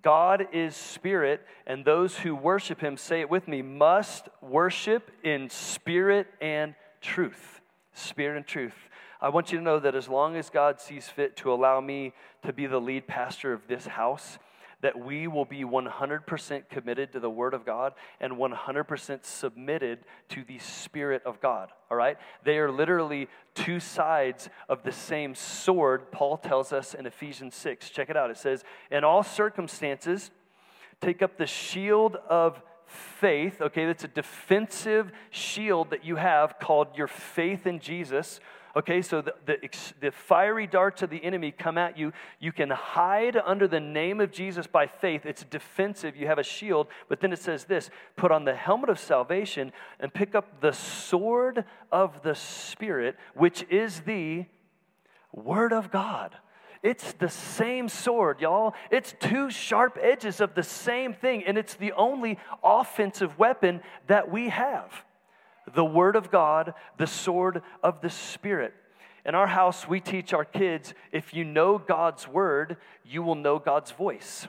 God 0.02 0.48
is 0.52 0.76
spirit, 0.76 1.46
and 1.66 1.84
those 1.84 2.18
who 2.18 2.36
worship 2.36 2.82
him, 2.82 2.98
say 2.98 3.22
it 3.22 3.30
with 3.30 3.48
me, 3.48 3.62
must 3.62 4.30
worship 4.42 5.12
in 5.24 5.50
spirit 5.50 6.28
and 6.42 6.76
truth. 7.02 7.62
Spirit 7.94 8.38
and 8.38 8.46
truth. 8.46 8.76
I 9.22 9.30
want 9.30 9.52
you 9.52 9.58
to 9.58 9.64
know 9.64 9.80
that 9.80 9.96
as 9.96 10.08
long 10.08 10.36
as 10.36 10.50
God 10.50 10.80
sees 10.80 11.08
fit 11.08 11.36
to 11.38 11.52
allow 11.52 11.82
me 11.82 12.14
to 12.46 12.54
be 12.54 12.68
the 12.68 12.80
lead 12.80 13.08
pastor 13.08 13.54
of 13.54 13.68
this 13.68 13.88
house, 13.88 14.38
that 14.82 15.00
we 15.00 15.28
will 15.28 15.46
be 15.46 15.64
100% 15.64 16.70
committed 16.70 17.12
to 17.12 17.20
the 17.20 17.30
Word 17.30 17.54
of 17.54 17.66
God 17.66 17.94
and 18.20 18.34
100% 18.34 19.26
submitted 19.26 20.00
to 20.30 20.44
the 20.44 20.60
Spirit 20.60 21.24
of 21.26 21.42
God. 21.42 21.70
All 21.90 21.98
right? 21.98 22.18
They 22.44 22.60
are 22.60 22.72
literally 22.72 23.28
two 23.56 23.80
sides 23.80 24.50
of 24.70 24.84
the 24.84 24.92
same 24.92 25.34
sword, 25.34 26.12
Paul 26.12 26.38
tells 26.38 26.72
us 26.72 26.94
in 26.94 27.06
Ephesians 27.06 27.56
6. 27.56 27.90
Check 27.90 28.10
it 28.10 28.18
out. 28.18 28.30
It 28.30 28.38
says, 28.38 28.64
In 28.92 29.04
all 29.04 29.24
circumstances, 29.24 30.30
take 31.02 31.22
up 31.22 31.38
the 31.38 31.48
shield 31.48 32.18
of 32.30 32.62
faith. 32.86 33.62
Okay, 33.62 33.86
that's 33.86 34.04
a 34.04 34.10
defensive 34.10 35.12
shield 35.30 35.90
that 35.90 36.06
you 36.06 36.16
have 36.16 36.60
called 36.60 36.96
your 36.96 37.08
faith 37.08 37.68
in 37.68 37.80
Jesus 37.80 38.40
Okay, 38.78 39.02
so 39.02 39.22
the, 39.22 39.34
the, 39.48 39.58
the, 40.02 40.12
fiery 40.12 40.68
darts 40.68 41.02
of 41.02 41.10
the 41.10 41.24
enemy 41.24 41.52
come 41.52 41.80
at 41.80 41.98
you. 41.98 42.14
You 42.40 42.52
can 42.52 42.70
hide 42.70 43.36
under 43.36 43.68
the 43.68 43.80
name 43.80 44.22
of 44.22 44.32
Jesus 44.32 44.68
by 44.68 44.86
faith. 44.86 45.26
It's 45.26 45.44
defensive. 45.44 46.16
You 46.16 46.28
have 46.28 46.38
a 46.38 46.44
shield. 46.44 46.86
But 47.10 47.20
then 47.20 47.34
it 47.34 47.40
says 47.40 47.64
this 47.64 47.90
put 48.16 48.32
on 48.32 48.46
the 48.46 48.54
helmet 48.54 48.92
of 48.92 49.00
salvation 49.00 49.72
and 50.00 50.14
pick 50.14 50.36
up 50.36 50.62
the 50.62 50.74
sword 50.74 51.66
of 51.92 52.22
the 52.22 52.36
Spirit, 52.36 53.16
which 53.34 53.64
is 53.72 54.02
the 54.02 54.46
Word 55.34 55.74
of 55.74 55.90
God. 55.90 56.36
It's 56.84 57.14
the 57.14 57.30
same 57.30 57.90
sword, 57.90 58.42
y'all. 58.42 58.76
It's 58.92 59.16
two 59.20 59.50
sharp 59.50 59.98
edges 60.00 60.40
of 60.40 60.54
the 60.54 60.62
same 60.62 61.16
thing, 61.16 61.44
and 61.48 61.58
it's 61.58 61.74
the 61.74 61.94
only 61.94 62.38
offensive 62.64 63.40
weapon 63.40 63.82
that 64.06 64.30
we 64.30 64.50
have 64.50 65.04
the 65.74 65.86
Word 65.86 66.16
of 66.16 66.32
God, 66.32 66.74
the 66.98 67.08
sword 67.08 67.62
of 67.84 68.02
the 68.02 68.10
Spirit. 68.10 68.74
In 69.26 69.36
our 69.36 69.48
house, 69.48 69.88
we 69.88 70.00
teach 70.00 70.34
our 70.34 70.46
kids 70.46 70.94
if 71.12 71.34
you 71.34 71.44
know 71.44 71.78
God's 71.78 72.28
Word, 72.28 72.78
you 73.04 73.22
will 73.22 73.36
know 73.36 73.60
God's 73.60 73.92
voice. 73.92 74.48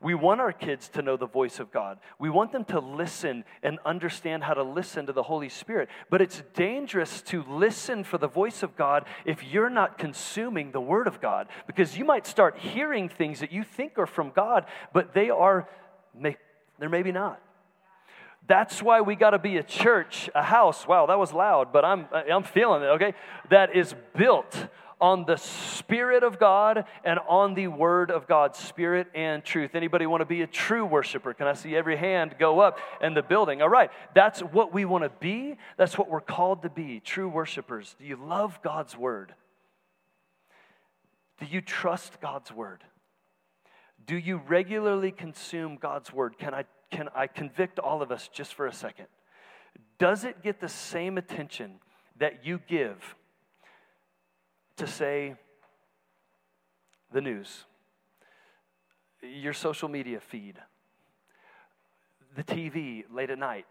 We 0.00 0.14
want 0.14 0.40
our 0.40 0.52
kids 0.52 0.88
to 0.90 1.02
know 1.02 1.16
the 1.16 1.26
voice 1.26 1.58
of 1.58 1.72
God. 1.72 1.98
We 2.18 2.28
want 2.28 2.52
them 2.52 2.64
to 2.66 2.80
listen 2.80 3.44
and 3.62 3.78
understand 3.84 4.44
how 4.44 4.54
to 4.54 4.62
listen 4.62 5.06
to 5.06 5.12
the 5.12 5.22
Holy 5.22 5.48
Spirit. 5.48 5.88
But 6.10 6.20
it's 6.20 6.42
dangerous 6.54 7.22
to 7.22 7.42
listen 7.44 8.04
for 8.04 8.18
the 8.18 8.28
voice 8.28 8.62
of 8.62 8.76
God 8.76 9.06
if 9.24 9.42
you're 9.42 9.70
not 9.70 9.96
consuming 9.96 10.72
the 10.72 10.80
Word 10.80 11.06
of 11.06 11.20
God, 11.20 11.48
because 11.66 11.96
you 11.96 12.04
might 12.04 12.26
start 12.26 12.58
hearing 12.58 13.08
things 13.08 13.40
that 13.40 13.52
you 13.52 13.64
think 13.64 13.98
are 13.98 14.06
from 14.06 14.30
God, 14.30 14.66
but 14.92 15.14
they 15.14 15.30
are, 15.30 15.68
they're 16.78 16.88
maybe 16.90 17.12
not. 17.12 17.40
That's 18.46 18.82
why 18.82 19.00
we 19.00 19.16
got 19.16 19.30
to 19.30 19.38
be 19.38 19.56
a 19.56 19.62
church, 19.62 20.30
a 20.34 20.42
house. 20.42 20.86
Wow, 20.86 21.06
that 21.06 21.18
was 21.18 21.32
loud, 21.32 21.72
but 21.72 21.84
I'm, 21.84 22.06
I'm 22.12 22.44
feeling 22.44 22.82
it, 22.82 22.86
okay? 22.86 23.14
That 23.50 23.74
is 23.74 23.94
built 24.16 24.68
on 25.00 25.24
the 25.26 25.36
Spirit 25.36 26.22
of 26.22 26.38
God 26.38 26.84
and 27.04 27.18
on 27.28 27.54
the 27.54 27.68
Word 27.68 28.10
of 28.10 28.26
God, 28.26 28.56
Spirit 28.56 29.08
and 29.14 29.44
truth. 29.44 29.74
Anybody 29.74 30.06
want 30.06 30.22
to 30.22 30.26
be 30.26 30.42
a 30.42 30.46
true 30.46 30.86
worshiper? 30.86 31.34
Can 31.34 31.46
I 31.46 31.52
see 31.52 31.76
every 31.76 31.96
hand 31.96 32.36
go 32.38 32.60
up 32.60 32.78
in 33.02 33.14
the 33.14 33.22
building? 33.22 33.60
All 33.60 33.68
right, 33.68 33.90
that's 34.14 34.40
what 34.40 34.72
we 34.72 34.84
want 34.84 35.04
to 35.04 35.10
be. 35.20 35.56
That's 35.76 35.98
what 35.98 36.08
we're 36.08 36.20
called 36.20 36.62
to 36.62 36.70
be, 36.70 37.00
true 37.00 37.28
worshipers. 37.28 37.94
Do 37.98 38.06
you 38.06 38.16
love 38.16 38.60
God's 38.62 38.96
Word? 38.96 39.34
Do 41.40 41.46
you 41.46 41.60
trust 41.60 42.20
God's 42.20 42.50
Word? 42.50 42.82
Do 44.06 44.16
you 44.16 44.40
regularly 44.48 45.10
consume 45.10 45.76
God's 45.76 46.12
Word? 46.12 46.38
Can 46.38 46.54
I 46.54 46.64
can 46.90 47.08
I 47.14 47.26
convict 47.26 47.78
all 47.78 48.02
of 48.02 48.10
us 48.10 48.28
just 48.32 48.54
for 48.54 48.66
a 48.66 48.72
second? 48.72 49.06
Does 49.98 50.24
it 50.24 50.42
get 50.42 50.60
the 50.60 50.68
same 50.68 51.18
attention 51.18 51.80
that 52.18 52.44
you 52.44 52.60
give 52.66 53.16
to 54.76 54.86
say 54.86 55.36
the 57.12 57.20
news, 57.20 57.64
your 59.22 59.52
social 59.52 59.88
media 59.88 60.20
feed, 60.20 60.58
the 62.34 62.44
TV 62.44 63.04
late 63.10 63.30
at 63.30 63.38
night? 63.38 63.66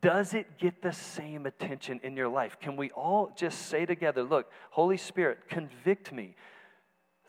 Does 0.00 0.34
it 0.34 0.58
get 0.58 0.82
the 0.82 0.92
same 0.92 1.46
attention 1.46 2.00
in 2.02 2.16
your 2.16 2.28
life? 2.28 2.58
Can 2.60 2.76
we 2.76 2.90
all 2.90 3.32
just 3.36 3.68
say 3.68 3.86
together, 3.86 4.22
look, 4.22 4.50
Holy 4.70 4.96
Spirit, 4.96 5.48
convict 5.48 6.12
me. 6.12 6.34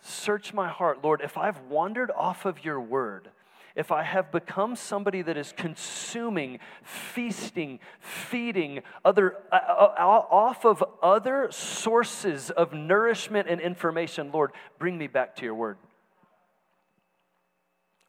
Search 0.01 0.53
my 0.53 0.67
heart, 0.67 1.03
Lord. 1.03 1.21
If 1.23 1.37
I've 1.37 1.59
wandered 1.61 2.11
off 2.11 2.45
of 2.45 2.65
your 2.65 2.81
word, 2.81 3.29
if 3.77 3.91
I 3.91 4.01
have 4.01 4.31
become 4.31 4.75
somebody 4.75 5.21
that 5.21 5.37
is 5.37 5.53
consuming, 5.55 6.57
feasting, 6.81 7.79
feeding 7.99 8.81
other 9.05 9.35
uh, 9.51 9.55
uh, 9.55 9.93
off 9.99 10.65
of 10.65 10.83
other 11.01 11.47
sources 11.51 12.49
of 12.49 12.73
nourishment 12.73 13.47
and 13.47 13.61
information, 13.61 14.31
Lord, 14.33 14.51
bring 14.79 14.97
me 14.97 15.05
back 15.05 15.35
to 15.37 15.45
your 15.45 15.53
word. 15.53 15.77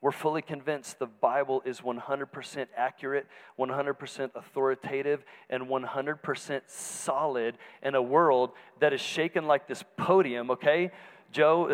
We're 0.01 0.13
fully 0.13 0.43
convinced 0.43 0.99
the 1.01 1.07
Bible 1.07 1.61
is 1.67 1.81
100% 1.81 2.67
accurate, 2.75 3.27
100% 3.59 4.31
authoritative, 4.35 5.25
and 5.51 5.65
100% 5.65 6.61
solid 6.67 7.59
in 7.83 7.95
a 7.95 8.03
world 8.03 8.53
that 8.81 8.93
is 8.93 9.01
shaken 9.01 9.47
like 9.47 9.67
this 9.67 9.85
podium, 9.97 10.53
okay? 10.53 10.93
Joe, 11.31 11.71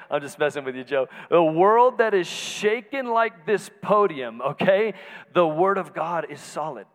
I'm 0.10 0.20
just 0.20 0.38
messing 0.38 0.64
with 0.64 0.76
you, 0.76 0.84
Joe. 0.84 1.08
A 1.30 1.42
world 1.42 1.98
that 1.98 2.14
is 2.14 2.26
shaken 2.26 3.06
like 3.06 3.46
this 3.46 3.70
podium, 3.82 4.40
okay? 4.40 4.94
The 5.32 5.46
Word 5.46 5.78
of 5.78 5.94
God 5.94 6.26
is 6.30 6.40
solid. 6.40 6.86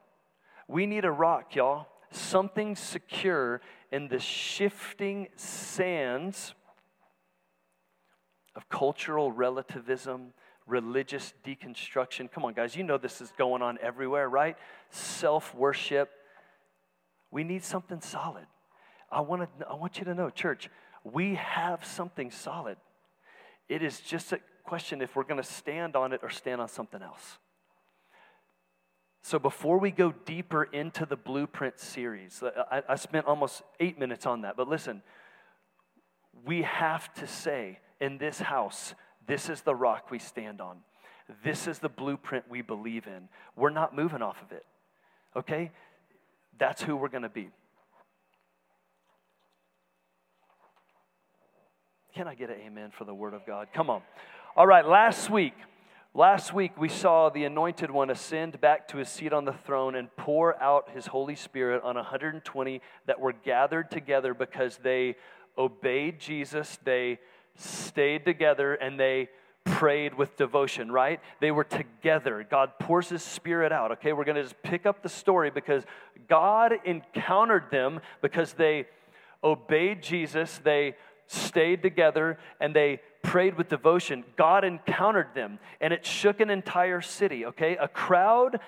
We 0.67 0.85
need 0.85 1.05
a 1.05 1.11
rock, 1.11 1.55
y'all. 1.55 1.87
Something 2.11 2.75
secure 2.75 3.61
in 3.91 4.07
the 4.07 4.19
shifting 4.19 5.27
sands 5.35 6.53
of 8.55 8.67
cultural 8.69 9.31
relativism, 9.31 10.33
religious 10.67 11.33
deconstruction. 11.45 12.31
Come 12.31 12.45
on, 12.45 12.53
guys, 12.53 12.75
you 12.75 12.83
know 12.83 12.97
this 12.97 13.21
is 13.21 13.31
going 13.37 13.61
on 13.61 13.77
everywhere, 13.81 14.27
right? 14.29 14.57
Self 14.89 15.55
worship. 15.55 16.09
We 17.31 17.43
need 17.43 17.63
something 17.63 18.01
solid. 18.01 18.45
I 19.09 19.21
want, 19.21 19.59
to, 19.59 19.67
I 19.67 19.75
want 19.75 19.97
you 19.97 20.05
to 20.05 20.13
know, 20.13 20.29
church, 20.29 20.69
we 21.03 21.35
have 21.35 21.83
something 21.85 22.31
solid. 22.31 22.77
It 23.67 23.83
is 23.83 23.99
just 24.01 24.31
a 24.33 24.39
question 24.63 25.01
if 25.01 25.15
we're 25.15 25.23
going 25.23 25.41
to 25.41 25.47
stand 25.47 25.95
on 25.95 26.13
it 26.13 26.21
or 26.23 26.29
stand 26.29 26.61
on 26.61 26.67
something 26.67 27.01
else. 27.01 27.37
So, 29.23 29.37
before 29.37 29.77
we 29.77 29.91
go 29.91 30.13
deeper 30.25 30.63
into 30.63 31.05
the 31.05 31.15
blueprint 31.15 31.79
series, 31.79 32.41
I, 32.71 32.81
I, 32.89 32.95
spent 32.95 33.27
almost 33.27 33.61
eight 33.79 33.99
minutes 33.99 34.25
on 34.25 34.41
that, 34.41 34.57
but 34.57 34.67
listen, 34.67 35.03
we 36.43 36.63
have 36.63 37.13
to 37.15 37.27
say 37.27 37.79
in 37.99 38.17
this 38.17 38.39
house, 38.39 38.95
this 39.27 39.47
is 39.47 39.61
the 39.61 39.75
rock 39.75 40.09
we 40.09 40.17
stand 40.17 40.59
on. 40.59 40.77
This 41.43 41.67
is 41.67 41.79
the 41.79 41.89
blueprint 41.89 42.45
we 42.49 42.61
believe 42.63 43.05
in. 43.05 43.29
We're 43.55 43.69
not 43.69 43.95
moving 43.95 44.23
off 44.23 44.41
of 44.41 44.51
it, 44.51 44.65
okay? 45.35 45.71
That's 46.57 46.81
who 46.81 46.95
we're 46.95 47.09
going 47.09 47.21
to 47.23 47.29
be. 47.29 47.51
Can 52.13 52.27
I 52.27 52.35
get 52.35 52.49
an 52.49 52.57
amen 52.65 52.91
for 52.91 53.05
the 53.05 53.13
word 53.13 53.33
of 53.33 53.45
God? 53.45 53.69
Come 53.73 53.89
on. 53.89 54.01
All 54.57 54.67
right, 54.67 54.85
last 54.85 55.29
week, 55.29 55.53
last 56.13 56.53
week 56.53 56.77
we 56.77 56.89
saw 56.89 57.29
the 57.29 57.45
anointed 57.45 57.89
one 57.89 58.09
ascend 58.09 58.59
back 58.59 58.89
to 58.89 58.97
his 58.97 59.07
seat 59.07 59.31
on 59.31 59.45
the 59.45 59.53
throne 59.53 59.95
and 59.95 60.13
pour 60.17 60.61
out 60.61 60.89
his 60.89 61.07
Holy 61.07 61.35
Spirit 61.35 61.81
on 61.83 61.95
120 61.95 62.81
that 63.05 63.19
were 63.21 63.31
gathered 63.31 63.89
together 63.89 64.33
because 64.33 64.77
they 64.83 65.15
obeyed 65.57 66.19
Jesus, 66.19 66.77
they 66.83 67.17
stayed 67.55 68.25
together, 68.25 68.73
and 68.73 68.99
they 68.99 69.29
prayed 69.63 70.13
with 70.13 70.35
devotion, 70.35 70.91
right? 70.91 71.21
They 71.39 71.51
were 71.51 71.63
together. 71.63 72.45
God 72.49 72.71
pours 72.77 73.07
his 73.07 73.23
spirit 73.23 73.71
out. 73.71 73.93
Okay, 73.93 74.11
we're 74.11 74.25
going 74.25 74.35
to 74.35 74.43
just 74.43 74.61
pick 74.63 74.85
up 74.85 75.01
the 75.01 75.07
story 75.07 75.49
because 75.49 75.83
God 76.27 76.73
encountered 76.83 77.71
them 77.71 78.01
because 78.21 78.51
they 78.51 78.87
obeyed 79.43 80.03
Jesus, 80.03 80.59
they 80.63 80.95
stayed 81.31 81.81
together, 81.81 82.37
and 82.59 82.75
they 82.75 83.01
prayed 83.23 83.57
with 83.57 83.69
devotion. 83.69 84.23
God 84.35 84.63
encountered 84.63 85.33
them, 85.33 85.59
and 85.79 85.93
it 85.93 86.05
shook 86.05 86.39
an 86.39 86.49
entire 86.49 87.01
city. 87.01 87.45
Okay, 87.45 87.77
a 87.77 87.87
crowd 87.87 88.59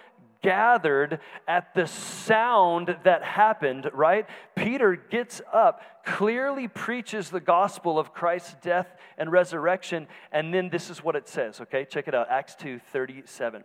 gathered 0.44 1.20
at 1.48 1.74
the 1.74 1.88
sound 1.88 2.96
that 3.04 3.24
happened, 3.24 3.90
right? 3.94 4.28
Peter 4.56 4.96
gets 4.96 5.42
up, 5.52 5.82
clearly 6.06 6.68
preaches 6.68 7.30
the 7.30 7.40
gospel 7.40 7.98
of 7.98 8.14
Christ's 8.14 8.56
death 8.62 8.88
and 9.18 9.32
resurrection, 9.32 10.08
and 10.32 10.54
then 10.54 10.70
this 10.70 10.90
is 10.90 11.04
what 11.04 11.16
it 11.16 11.28
says, 11.28 11.62
okay? 11.62 11.86
Check 11.86 12.08
it 12.08 12.14
out 12.14 12.28
Acts 12.30 12.56
2 12.56 12.80
37. 12.92 13.64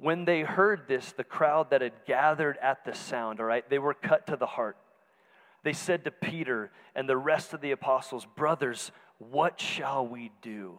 When 0.00 0.24
they 0.24 0.42
heard 0.42 0.82
this, 0.86 1.12
the 1.12 1.24
crowd 1.24 1.70
that 1.70 1.82
had 1.82 1.92
gathered 2.06 2.56
at 2.62 2.84
the 2.84 2.94
sound, 2.94 3.40
all 3.40 3.46
right, 3.46 3.68
they 3.68 3.80
were 3.80 3.94
cut 3.94 4.28
to 4.28 4.36
the 4.36 4.46
heart. 4.46 4.76
They 5.62 5.72
said 5.72 6.04
to 6.04 6.10
Peter 6.10 6.70
and 6.94 7.08
the 7.08 7.16
rest 7.16 7.52
of 7.52 7.60
the 7.60 7.72
apostles, 7.72 8.26
Brothers, 8.36 8.90
what 9.18 9.60
shall 9.60 10.06
we 10.06 10.30
do? 10.42 10.78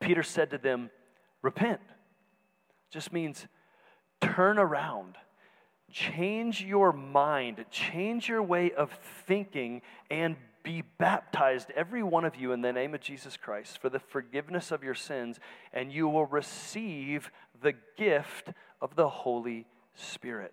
Peter 0.00 0.22
said 0.22 0.50
to 0.50 0.58
them, 0.58 0.90
Repent 1.42 1.80
just 2.90 3.12
means 3.12 3.46
turn 4.20 4.58
around, 4.58 5.16
change 5.90 6.62
your 6.62 6.92
mind, 6.92 7.64
change 7.70 8.28
your 8.28 8.42
way 8.42 8.72
of 8.72 8.90
thinking, 9.26 9.82
and 10.10 10.36
be 10.62 10.82
baptized, 10.98 11.70
every 11.74 12.02
one 12.02 12.24
of 12.24 12.36
you, 12.36 12.52
in 12.52 12.60
the 12.60 12.72
name 12.72 12.94
of 12.94 13.00
Jesus 13.00 13.36
Christ 13.36 13.78
for 13.78 13.88
the 13.88 13.98
forgiveness 13.98 14.70
of 14.70 14.84
your 14.84 14.94
sins, 14.94 15.40
and 15.72 15.90
you 15.90 16.08
will 16.08 16.26
receive 16.26 17.30
the 17.62 17.74
gift 17.96 18.50
of 18.80 18.94
the 18.94 19.08
Holy 19.08 19.66
Spirit. 19.94 20.52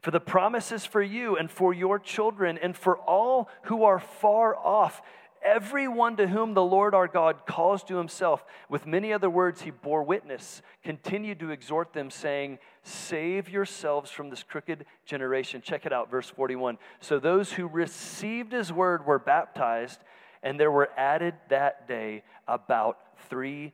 For 0.00 0.10
the 0.10 0.20
promises 0.20 0.86
for 0.86 1.02
you 1.02 1.36
and 1.36 1.50
for 1.50 1.74
your 1.74 1.98
children 1.98 2.58
and 2.58 2.76
for 2.76 2.98
all 2.98 3.48
who 3.62 3.84
are 3.84 3.98
far 3.98 4.56
off 4.56 5.02
Everyone 5.42 6.16
to 6.16 6.26
whom 6.26 6.54
the 6.54 6.64
Lord 6.64 6.94
our 6.94 7.06
God 7.06 7.46
calls 7.46 7.84
to 7.84 7.96
himself, 7.96 8.44
with 8.68 8.86
many 8.86 9.12
other 9.12 9.30
words, 9.30 9.62
he 9.62 9.70
bore 9.70 10.02
witness, 10.02 10.62
continued 10.82 11.38
to 11.40 11.50
exhort 11.50 11.92
them, 11.92 12.10
saying, 12.10 12.58
Save 12.82 13.48
yourselves 13.48 14.10
from 14.10 14.30
this 14.30 14.42
crooked 14.42 14.84
generation. 15.06 15.62
Check 15.62 15.86
it 15.86 15.92
out, 15.92 16.10
verse 16.10 16.28
41. 16.28 16.78
So 17.00 17.18
those 17.18 17.52
who 17.52 17.68
received 17.68 18.52
his 18.52 18.72
word 18.72 19.06
were 19.06 19.18
baptized, 19.18 20.00
and 20.42 20.58
there 20.58 20.72
were 20.72 20.90
added 20.96 21.34
that 21.50 21.86
day 21.86 22.24
about 22.48 22.98
3,000 23.28 23.72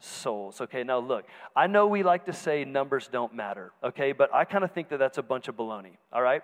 souls. 0.00 0.60
Okay, 0.60 0.84
now 0.84 0.98
look, 0.98 1.24
I 1.56 1.66
know 1.66 1.86
we 1.86 2.02
like 2.02 2.26
to 2.26 2.32
say 2.32 2.64
numbers 2.64 3.08
don't 3.10 3.34
matter, 3.34 3.72
okay, 3.82 4.12
but 4.12 4.32
I 4.34 4.44
kind 4.44 4.64
of 4.64 4.72
think 4.72 4.88
that 4.90 4.98
that's 4.98 5.18
a 5.18 5.22
bunch 5.22 5.48
of 5.48 5.56
baloney, 5.56 5.96
all 6.12 6.22
right? 6.22 6.42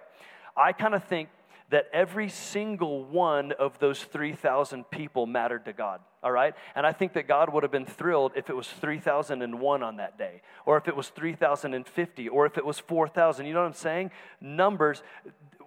I 0.56 0.72
kind 0.72 0.94
of 0.94 1.04
think 1.04 1.28
that 1.70 1.86
every 1.92 2.28
single 2.28 3.04
one 3.04 3.52
of 3.52 3.78
those 3.80 4.04
3,000 4.04 4.88
people 4.90 5.26
mattered 5.26 5.64
to 5.64 5.72
God, 5.72 6.00
all 6.22 6.30
right? 6.30 6.54
And 6.76 6.86
I 6.86 6.92
think 6.92 7.14
that 7.14 7.26
God 7.26 7.52
would 7.52 7.64
have 7.64 7.72
been 7.72 7.86
thrilled 7.86 8.32
if 8.36 8.48
it 8.48 8.54
was 8.54 8.68
3,001 8.68 9.82
on 9.82 9.96
that 9.96 10.16
day, 10.16 10.42
or 10.64 10.76
if 10.76 10.86
it 10.86 10.94
was 10.94 11.08
3,050, 11.08 12.28
or 12.28 12.46
if 12.46 12.56
it 12.56 12.64
was 12.64 12.78
4,000. 12.78 13.46
You 13.46 13.52
know 13.52 13.60
what 13.60 13.66
I'm 13.66 13.72
saying? 13.74 14.12
Numbers, 14.40 15.02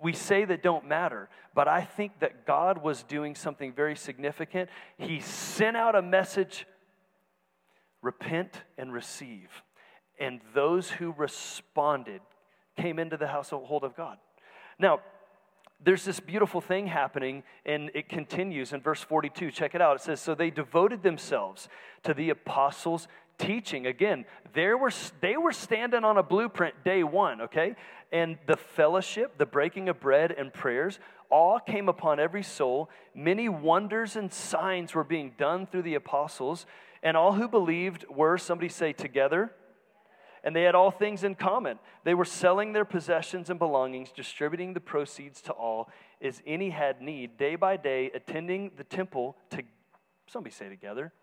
we 0.02 0.14
say 0.14 0.46
that 0.46 0.64
don't 0.64 0.88
matter, 0.88 1.28
but 1.54 1.68
I 1.68 1.82
think 1.82 2.20
that 2.20 2.46
God 2.46 2.82
was 2.82 3.04
doing 3.04 3.36
something 3.36 3.74
very 3.74 3.98
significant. 3.98 4.70
He 4.98 5.20
sent 5.20 5.76
out 5.76 5.96
a 5.96 6.02
message 6.02 6.66
repent 8.02 8.64
and 8.78 8.94
receive. 8.94 9.50
And 10.20 10.42
those 10.54 10.90
who 10.90 11.14
responded 11.18 12.22
came 12.78 13.00
into 13.00 13.18
the 13.18 13.28
household 13.28 13.84
of 13.84 13.96
God. 13.96 14.18
Now, 14.78 15.00
there's 15.82 16.04
this 16.04 16.20
beautiful 16.20 16.60
thing 16.60 16.88
happening, 16.88 17.44
and 17.66 17.90
it 17.94 18.10
continues 18.10 18.74
in 18.74 18.82
verse 18.82 19.02
42. 19.02 19.52
Check 19.52 19.76
it 19.76 19.82
out. 19.82 19.96
It 19.96 20.02
says, 20.02 20.20
So 20.20 20.36
they 20.36 20.50
devoted 20.50 21.04
themselves 21.04 21.70
to 22.04 22.14
the 22.14 22.32
apostles' 22.32 23.08
teaching. 23.38 23.88
Again, 23.88 24.26
there 24.54 24.78
were, 24.78 24.92
they 25.22 25.38
were 25.38 25.54
standing 25.54 26.04
on 26.04 26.18
a 26.18 26.24
blueprint 26.24 26.84
day 26.84 27.04
one, 27.04 27.42
okay? 27.42 27.76
And 28.12 28.38
the 28.46 28.58
fellowship, 28.58 29.38
the 29.38 29.46
breaking 29.46 29.88
of 29.88 30.02
bread, 30.02 30.34
and 30.38 30.54
prayers 30.54 31.00
all 31.32 31.60
came 31.60 31.88
upon 31.88 32.20
every 32.20 32.44
soul. 32.44 32.90
Many 33.16 33.48
wonders 33.48 34.16
and 34.18 34.34
signs 34.34 34.94
were 34.94 35.04
being 35.06 35.34
done 35.38 35.66
through 35.66 35.84
the 35.84 35.96
apostles, 35.96 36.66
and 37.04 37.16
all 37.16 37.34
who 37.34 37.48
believed 37.48 38.06
were, 38.10 38.38
somebody 38.38 38.70
say, 38.70 38.94
together 38.94 39.52
and 40.44 40.56
they 40.56 40.64
had 40.64 40.76
all 40.76 40.92
things 40.92 41.24
in 41.24 41.36
common. 41.36 41.80
They 42.04 42.14
were 42.14 42.26
selling 42.26 42.74
their 42.74 42.86
possessions 42.86 43.50
and 43.50 43.60
belongings, 43.60 44.12
distributing 44.12 44.74
the 44.74 44.80
proceeds 44.80 45.42
to 45.44 45.52
all 45.52 45.90
as 46.22 46.42
any 46.46 46.70
had 46.70 47.02
need, 47.02 47.38
day 47.38 47.56
by 47.56 47.78
day, 47.78 48.12
attending 48.14 48.72
the 48.78 48.84
temple 48.84 49.36
to, 49.52 49.64
somebody 50.28 50.54
say 50.54 50.70
together, 50.70 51.14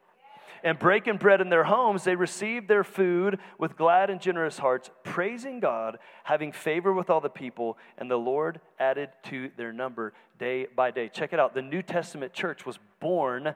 and 0.65 0.79
breaking 0.79 1.19
bread 1.19 1.41
in 1.43 1.51
their 1.51 1.65
homes, 1.65 2.05
they 2.05 2.17
received 2.17 2.67
their 2.67 2.83
food 2.83 3.39
with 3.59 3.77
glad 3.77 4.09
and 4.09 4.21
generous 4.21 4.59
hearts, 4.59 4.91
praising 5.05 5.61
God, 5.61 5.99
having 6.25 6.51
favor 6.51 6.93
with 6.93 7.11
all 7.11 7.21
the 7.21 7.29
people, 7.29 7.77
and 7.99 8.11
the 8.11 8.17
Lord 8.17 8.61
added 8.79 9.11
to 9.25 9.51
their 9.57 9.73
number 9.73 10.15
day 10.39 10.67
by 10.75 10.91
day. 10.91 11.09
Check 11.09 11.33
it 11.35 11.41
out. 11.41 11.55
The 11.55 11.63
New 11.63 11.83
Testament 11.83 12.33
church 12.33 12.65
was 12.65 12.79
born 13.01 13.55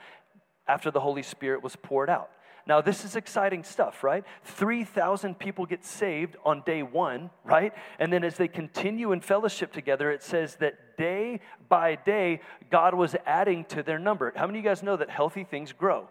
after 0.71 0.91
the 0.93 1.01
Holy 1.01 1.23
Spirit 1.23 1.65
was 1.65 1.75
poured 1.75 2.09
out. 2.09 2.31
Now, 2.67 2.81
this 2.81 3.05
is 3.05 3.17
exciting 3.17 3.65
stuff, 3.65 4.05
right? 4.05 4.25
3,000 4.45 5.37
people 5.37 5.67
get 5.67 5.85
saved 5.85 6.37
on 6.45 6.63
day 6.65 6.85
one, 6.85 7.31
right? 7.45 7.73
And 7.99 8.13
then 8.13 8.23
as 8.23 8.37
they 8.37 8.47
continue 8.47 9.11
in 9.11 9.21
fellowship 9.21 9.73
together, 9.73 10.13
it 10.13 10.23
says 10.23 10.57
that 10.57 10.97
day 10.97 11.41
by 11.69 11.97
day, 11.97 12.41
God 12.71 12.95
was 12.95 13.17
adding 13.27 13.65
to 13.67 13.83
their 13.83 13.99
number. 13.99 14.33
How 14.37 14.47
many 14.47 14.61
of 14.61 14.65
you 14.65 14.71
guys 14.71 14.83
know 14.83 14.97
that 14.97 15.11
healthy 15.11 15.43
things 15.43 15.73
grow? 15.73 16.09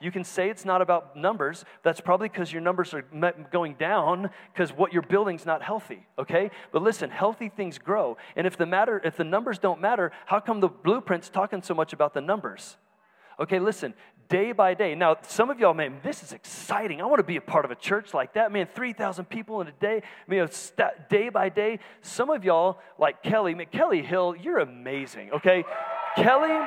You 0.00 0.12
can 0.12 0.22
say 0.22 0.50
it's 0.50 0.64
not 0.64 0.82
about 0.82 1.16
numbers. 1.16 1.64
That's 1.82 2.00
probably 2.00 2.28
because 2.28 2.52
your 2.52 2.62
numbers 2.62 2.94
are 2.94 3.02
going 3.50 3.74
down 3.74 4.30
because 4.52 4.70
what 4.70 4.92
you're 4.92 5.02
building 5.02 5.36
is 5.36 5.46
not 5.46 5.62
healthy, 5.62 6.06
okay? 6.18 6.50
But 6.70 6.82
listen, 6.82 7.10
healthy 7.10 7.48
things 7.48 7.78
grow. 7.78 8.16
And 8.36 8.46
if 8.46 8.56
the 8.56 8.66
matter 8.66 9.00
if 9.02 9.16
the 9.16 9.24
numbers 9.24 9.58
don't 9.58 9.80
matter, 9.80 10.12
how 10.26 10.38
come 10.38 10.60
the 10.60 10.68
blueprint's 10.68 11.30
talking 11.30 11.62
so 11.62 11.74
much 11.74 11.94
about 11.94 12.12
the 12.12 12.20
numbers? 12.20 12.76
Okay, 13.38 13.58
listen, 13.58 13.92
day 14.28 14.52
by 14.52 14.74
day. 14.74 14.94
Now, 14.94 15.16
some 15.22 15.50
of 15.50 15.58
y'all, 15.58 15.74
man, 15.74 16.00
this 16.02 16.22
is 16.22 16.32
exciting. 16.32 17.00
I 17.00 17.04
want 17.04 17.18
to 17.18 17.24
be 17.24 17.36
a 17.36 17.40
part 17.40 17.64
of 17.64 17.70
a 17.70 17.74
church 17.74 18.14
like 18.14 18.34
that. 18.34 18.50
Man, 18.50 18.66
3,000 18.74 19.26
people 19.26 19.60
in 19.60 19.68
a 19.68 19.72
day, 19.72 20.02
I 20.02 20.30
mean, 20.30 20.48
day 21.10 21.28
by 21.28 21.48
day. 21.48 21.78
Some 22.00 22.30
of 22.30 22.44
y'all, 22.44 22.78
like 22.98 23.22
Kelly, 23.22 23.54
man, 23.54 23.66
Kelly 23.70 24.02
Hill, 24.02 24.34
you're 24.40 24.58
amazing, 24.58 25.32
okay? 25.32 25.64
Kelly, 26.16 26.66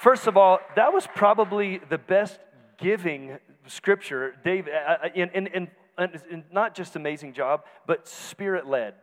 first 0.00 0.26
of 0.26 0.36
all, 0.36 0.60
that 0.76 0.92
was 0.92 1.06
probably 1.14 1.80
the 1.90 1.98
best 1.98 2.38
giving 2.78 3.38
scripture, 3.66 4.34
Dave, 4.44 4.66
and, 5.14 5.30
and, 5.34 5.48
and, 5.48 5.68
and 5.98 6.44
not 6.50 6.74
just 6.74 6.96
amazing 6.96 7.34
job, 7.34 7.64
but 7.86 8.08
spirit 8.08 8.66
led. 8.66 8.94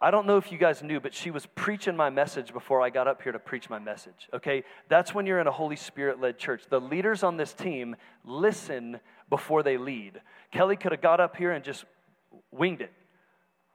I 0.00 0.10
don't 0.10 0.26
know 0.26 0.36
if 0.36 0.52
you 0.52 0.58
guys 0.58 0.82
knew, 0.82 1.00
but 1.00 1.14
she 1.14 1.30
was 1.30 1.46
preaching 1.46 1.96
my 1.96 2.10
message 2.10 2.52
before 2.52 2.82
I 2.82 2.90
got 2.90 3.08
up 3.08 3.22
here 3.22 3.32
to 3.32 3.38
preach 3.38 3.70
my 3.70 3.78
message. 3.78 4.28
Okay? 4.34 4.62
That's 4.88 5.14
when 5.14 5.24
you're 5.24 5.40
in 5.40 5.46
a 5.46 5.52
Holy 5.52 5.76
Spirit 5.76 6.20
led 6.20 6.38
church. 6.38 6.64
The 6.68 6.80
leaders 6.80 7.22
on 7.22 7.38
this 7.38 7.54
team 7.54 7.96
listen 8.24 9.00
before 9.30 9.62
they 9.62 9.78
lead. 9.78 10.20
Kelly 10.52 10.76
could 10.76 10.92
have 10.92 11.00
got 11.00 11.20
up 11.20 11.36
here 11.36 11.52
and 11.52 11.64
just 11.64 11.86
winged 12.50 12.82
it. 12.82 12.92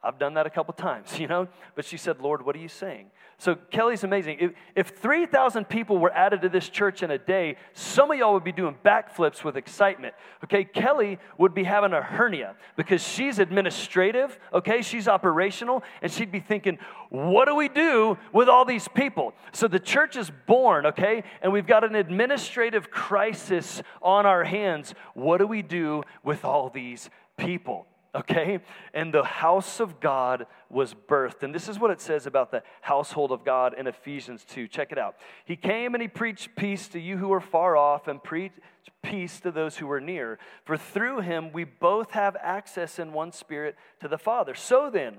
I've 0.04 0.18
done 0.18 0.34
that 0.34 0.48
a 0.48 0.50
couple 0.50 0.74
times, 0.74 1.20
you 1.20 1.28
know? 1.28 1.48
But 1.76 1.86
she 1.86 1.98
said, 1.98 2.20
Lord, 2.20 2.46
what 2.46 2.56
are 2.56 2.60
you 2.60 2.68
saying? 2.68 3.08
So 3.38 3.56
Kelly's 3.56 4.04
amazing. 4.04 4.38
If, 4.40 4.52
if 4.76 4.88
3,000 5.00 5.68
people 5.68 5.98
were 5.98 6.14
added 6.14 6.42
to 6.44 6.50
this 6.50 6.70
church 6.70 7.02
in 7.02 7.10
a 7.10 7.18
day, 7.18 7.56
some 7.74 8.12
of 8.12 8.18
y'all 8.18 8.34
would 8.34 8.44
be 8.44 8.52
doing 8.52 8.76
backflips 8.86 9.44
with 9.44 9.58
excitement. 9.58 10.14
Okay, 10.44 10.64
Kelly 10.64 11.18
would 11.40 11.56
be 11.56 11.64
having 11.64 11.92
a 11.94 12.02
hernia 12.04 12.56
because 12.76 13.02
she's 13.02 13.40
administrative, 13.40 14.38
okay? 14.54 14.84
She's 14.84 15.08
operational, 15.08 15.82
and 16.04 16.12
she'd 16.12 16.32
be 16.32 16.40
thinking, 16.40 16.78
what 17.10 17.48
do 17.48 17.56
we 17.56 17.68
do 17.68 18.18
with 18.32 18.48
all 18.48 18.64
these 18.64 18.88
people? 18.88 19.34
So 19.54 19.68
the 19.68 19.80
church 19.80 20.16
is 20.16 20.32
born, 20.46 20.86
okay? 20.86 21.24
And 21.42 21.52
we've 21.52 21.66
got 21.66 21.84
an 21.84 21.96
administrative 21.96 22.92
crisis 22.92 23.82
on 24.04 24.28
our 24.28 24.44
hands. 24.44 24.94
What 25.16 25.38
do 25.40 25.48
we 25.48 25.64
do 25.64 26.04
with 26.24 26.46
all 26.46 26.70
these 26.70 27.10
people? 27.38 27.88
Okay? 28.14 28.60
And 28.94 29.14
the 29.14 29.24
house 29.24 29.80
of 29.80 30.00
God 30.00 30.46
was 30.70 30.94
birthed. 30.94 31.44
And 31.44 31.54
this 31.54 31.68
is 31.68 31.80
what 31.80 31.92
it 31.92 32.02
says 32.02 32.26
about 32.26 32.52
the 32.52 32.64
household 32.82 33.32
of 33.32 33.46
God 33.46 33.74
in 33.78 33.88
Ephesians 33.88 34.46
2. 34.46 34.68
Check 34.68 34.92
it 34.92 34.98
out. 34.98 35.16
He 35.46 35.56
came 35.56 35.94
and 35.96 36.02
he 36.02 36.08
preached 36.08 36.56
peace 36.56 36.88
to 36.90 37.00
you 37.00 37.18
who 37.18 37.30
were 37.30 37.42
far 37.42 37.78
off 37.78 38.08
and 38.08 38.24
preached 38.24 38.60
peace 39.02 39.40
to 39.42 39.52
those 39.52 39.78
who 39.78 39.88
were 39.88 40.02
near. 40.02 40.40
For 40.66 40.78
through 40.78 41.22
him 41.22 41.52
we 41.52 41.64
both 41.64 42.12
have 42.12 42.36
access 42.42 43.00
in 43.00 43.14
one 43.14 43.32
spirit 43.32 43.76
to 44.00 44.08
the 44.08 44.18
Father. 44.18 44.56
So 44.56 44.90
then, 44.90 45.18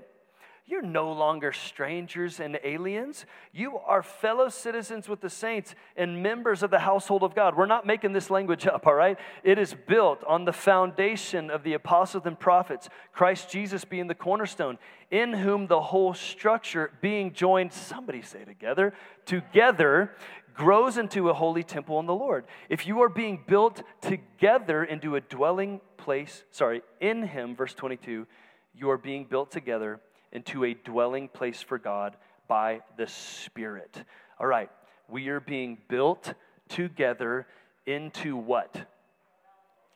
you're 0.65 0.81
no 0.81 1.11
longer 1.11 1.51
strangers 1.51 2.39
and 2.39 2.57
aliens. 2.63 3.25
You 3.51 3.79
are 3.79 4.01
fellow 4.01 4.47
citizens 4.47 5.09
with 5.09 5.19
the 5.19 5.29
saints 5.29 5.75
and 5.97 6.23
members 6.23 6.63
of 6.63 6.71
the 6.71 6.79
household 6.79 7.21
of 7.23 7.35
God. 7.35 7.57
We're 7.57 7.65
not 7.65 7.85
making 7.85 8.13
this 8.13 8.29
language 8.29 8.65
up, 8.67 8.87
all 8.87 8.93
right? 8.93 9.19
It 9.43 9.57
is 9.59 9.73
built 9.73 10.23
on 10.23 10.45
the 10.45 10.53
foundation 10.53 11.51
of 11.51 11.63
the 11.63 11.73
apostles 11.73 12.25
and 12.25 12.39
prophets, 12.39 12.87
Christ 13.11 13.49
Jesus 13.49 13.83
being 13.83 14.07
the 14.07 14.15
cornerstone, 14.15 14.77
in 15.11 15.33
whom 15.33 15.67
the 15.67 15.81
whole 15.81 16.13
structure 16.13 16.91
being 17.01 17.33
joined, 17.33 17.73
somebody 17.73 18.21
say 18.21 18.45
together, 18.45 18.93
together 19.25 20.11
grows 20.53 20.97
into 20.97 21.29
a 21.29 21.33
holy 21.33 21.63
temple 21.63 21.99
in 21.99 22.05
the 22.05 22.15
Lord. 22.15 22.45
If 22.69 22.87
you 22.87 23.01
are 23.01 23.09
being 23.09 23.43
built 23.45 23.83
together 23.99 24.83
into 24.83 25.17
a 25.17 25.21
dwelling 25.21 25.81
place, 25.97 26.43
sorry, 26.51 26.83
in 27.01 27.23
Him, 27.23 27.53
verse 27.53 27.73
22, 27.73 28.27
you 28.75 28.89
are 28.89 28.97
being 28.97 29.25
built 29.25 29.51
together 29.51 29.99
into 30.33 30.65
a 30.65 30.73
dwelling 30.73 31.29
place 31.29 31.61
for 31.61 31.77
God 31.77 32.17
by 32.49 32.81
the 32.97 33.07
Spirit. 33.07 34.03
All 34.39 34.47
right, 34.47 34.69
we 35.07 35.29
are 35.29 35.39
being 35.39 35.77
built 35.87 36.33
together 36.67 37.47
into 37.85 38.35
what? 38.35 38.89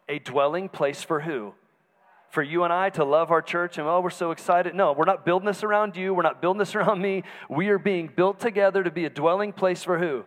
A 0.08 0.20
dwelling 0.20 0.70
place 0.70 1.04
for 1.04 1.20
who? 1.20 1.54
For 2.30 2.44
you 2.44 2.64
and 2.64 2.72
I 2.72 2.90
to 2.92 3.04
love 3.04 3.32
our 3.32 3.42
church 3.42 3.78
and 3.78 3.88
oh, 3.88 4.00
we're 4.00 4.10
so 4.10 4.32
excited. 4.32 4.76
No, 4.76 4.94
we're 4.94 5.06
not 5.06 5.26
building 5.26 5.48
this 5.48 5.64
around 5.64 5.98
you. 5.98 6.14
We're 6.14 6.24
not 6.24 6.42
building 6.42 6.60
this 6.60 6.76
around 6.76 7.02
me. 7.02 7.24
We 7.50 7.70
are 7.70 7.80
being 7.80 8.10
built 8.14 8.40
together 8.40 8.84
to 8.84 8.92
be 8.92 9.06
a 9.06 9.10
dwelling 9.10 9.54
place 9.54 9.84
for 9.84 9.98
who? 9.98 10.26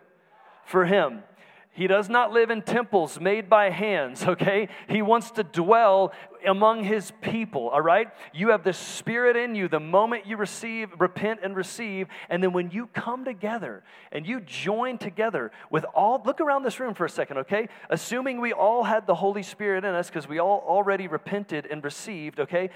For 0.65 0.85
Him. 0.85 1.23
He 1.73 1.87
does 1.87 2.09
not 2.09 2.33
live 2.33 2.51
in 2.51 2.63
temples 2.63 3.17
made 3.19 3.49
by 3.49 3.69
hands, 3.69 4.25
okay? 4.25 4.67
He 4.89 5.01
wants 5.01 5.31
to 5.31 5.43
dwell 5.43 6.11
among 6.45 6.83
his 6.83 7.13
people, 7.21 7.69
all 7.69 7.81
right? 7.81 8.09
You 8.33 8.49
have 8.49 8.63
the 8.63 8.73
spirit 8.73 9.37
in 9.37 9.55
you 9.55 9.69
the 9.69 9.79
moment 9.79 10.25
you 10.25 10.35
receive, 10.35 10.89
repent 10.99 11.39
and 11.43 11.55
receive, 11.55 12.07
and 12.29 12.43
then 12.43 12.51
when 12.51 12.71
you 12.71 12.87
come 12.87 13.23
together 13.23 13.83
and 14.11 14.27
you 14.27 14.41
join 14.41 14.97
together 14.97 15.51
with 15.69 15.85
all, 15.95 16.21
look 16.25 16.41
around 16.41 16.63
this 16.63 16.79
room 16.79 16.93
for 16.93 17.05
a 17.05 17.09
second, 17.09 17.37
okay? 17.37 17.69
Assuming 17.89 18.41
we 18.41 18.51
all 18.51 18.83
had 18.83 19.07
the 19.07 19.15
Holy 19.15 19.43
Spirit 19.43 19.85
in 19.85 19.95
us 19.95 20.07
because 20.07 20.27
we 20.27 20.39
all 20.39 20.65
already 20.67 21.07
repented 21.07 21.65
and 21.67 21.81
received, 21.85 22.41
okay? 22.41 22.69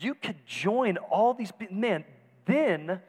You 0.00 0.14
could 0.14 0.46
join 0.46 0.96
all 0.96 1.34
these, 1.34 1.52
man, 1.70 2.04
then 2.46 3.02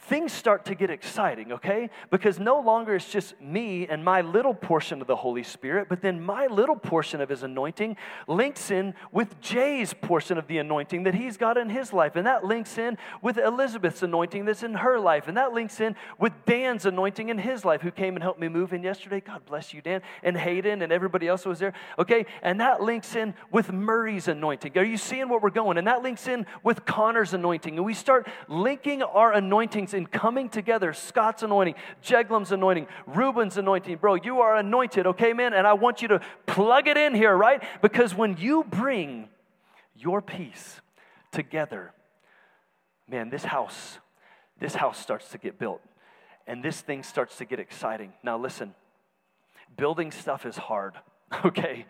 things 0.00 0.32
start 0.32 0.64
to 0.66 0.74
get 0.74 0.90
exciting, 0.90 1.52
okay? 1.52 1.90
Because 2.10 2.38
no 2.38 2.60
longer 2.60 2.96
it's 2.96 3.10
just 3.10 3.40
me 3.40 3.86
and 3.86 4.04
my 4.04 4.20
little 4.20 4.54
portion 4.54 5.00
of 5.00 5.06
the 5.06 5.16
Holy 5.16 5.42
Spirit, 5.42 5.88
but 5.88 6.02
then 6.02 6.20
my 6.20 6.46
little 6.46 6.76
portion 6.76 7.20
of 7.20 7.28
His 7.28 7.42
anointing 7.42 7.96
links 8.26 8.70
in 8.70 8.94
with 9.12 9.40
Jay's 9.40 9.92
portion 9.92 10.38
of 10.38 10.46
the 10.46 10.58
anointing 10.58 11.04
that 11.04 11.14
he's 11.14 11.36
got 11.36 11.56
in 11.56 11.68
his 11.68 11.92
life. 11.92 12.16
And 12.16 12.26
that 12.26 12.44
links 12.44 12.78
in 12.78 12.98
with 13.22 13.38
Elizabeth's 13.38 14.02
anointing 14.02 14.44
that's 14.44 14.62
in 14.62 14.74
her 14.74 14.98
life. 14.98 15.28
And 15.28 15.36
that 15.36 15.52
links 15.52 15.80
in 15.80 15.96
with 16.18 16.32
Dan's 16.46 16.86
anointing 16.86 17.28
in 17.28 17.38
his 17.38 17.64
life, 17.64 17.82
who 17.82 17.90
came 17.90 18.16
and 18.16 18.22
helped 18.22 18.40
me 18.40 18.48
move 18.48 18.72
in 18.72 18.82
yesterday. 18.82 19.20
God 19.20 19.44
bless 19.46 19.74
you, 19.74 19.80
Dan. 19.80 20.02
And 20.22 20.36
Hayden 20.36 20.82
and 20.82 20.92
everybody 20.92 21.28
else 21.28 21.44
who 21.44 21.50
was 21.50 21.58
there, 21.58 21.72
okay? 21.98 22.26
And 22.42 22.60
that 22.60 22.82
links 22.82 23.14
in 23.14 23.34
with 23.50 23.72
Murray's 23.72 24.28
anointing. 24.28 24.76
Are 24.76 24.84
you 24.84 24.96
seeing 24.96 25.28
where 25.28 25.38
we're 25.38 25.50
going? 25.50 25.78
And 25.78 25.86
that 25.86 26.02
links 26.02 26.26
in 26.26 26.46
with 26.62 26.84
Connor's 26.84 27.34
anointing. 27.34 27.76
And 27.76 27.84
we 27.84 27.94
start 27.94 28.28
linking 28.48 29.02
our 29.02 29.32
anointings 29.92 30.12
in 30.12 30.20
coming 30.20 30.48
together. 30.48 30.92
Scott's 30.92 31.42
anointing, 31.42 31.74
Jeglum's 32.02 32.52
anointing, 32.52 32.86
Reuben's 33.06 33.56
anointing. 33.56 33.98
Bro, 33.98 34.16
you 34.16 34.40
are 34.40 34.56
anointed, 34.56 35.06
okay, 35.06 35.32
man? 35.32 35.52
And 35.52 35.66
I 35.66 35.74
want 35.74 36.02
you 36.02 36.08
to 36.08 36.20
plug 36.46 36.88
it 36.88 36.96
in 36.96 37.14
here, 37.14 37.36
right? 37.36 37.62
Because 37.82 38.14
when 38.14 38.36
you 38.36 38.64
bring 38.64 39.28
your 39.96 40.22
piece 40.22 40.80
together, 41.32 41.92
man, 43.08 43.30
this 43.30 43.44
house, 43.44 43.98
this 44.58 44.74
house 44.74 44.98
starts 44.98 45.30
to 45.30 45.38
get 45.38 45.58
built. 45.58 45.80
And 46.46 46.64
this 46.64 46.80
thing 46.80 47.02
starts 47.02 47.36
to 47.38 47.44
get 47.44 47.60
exciting. 47.60 48.12
Now, 48.22 48.38
listen, 48.38 48.74
building 49.76 50.10
stuff 50.10 50.46
is 50.46 50.56
hard, 50.56 50.94
okay? 51.44 51.86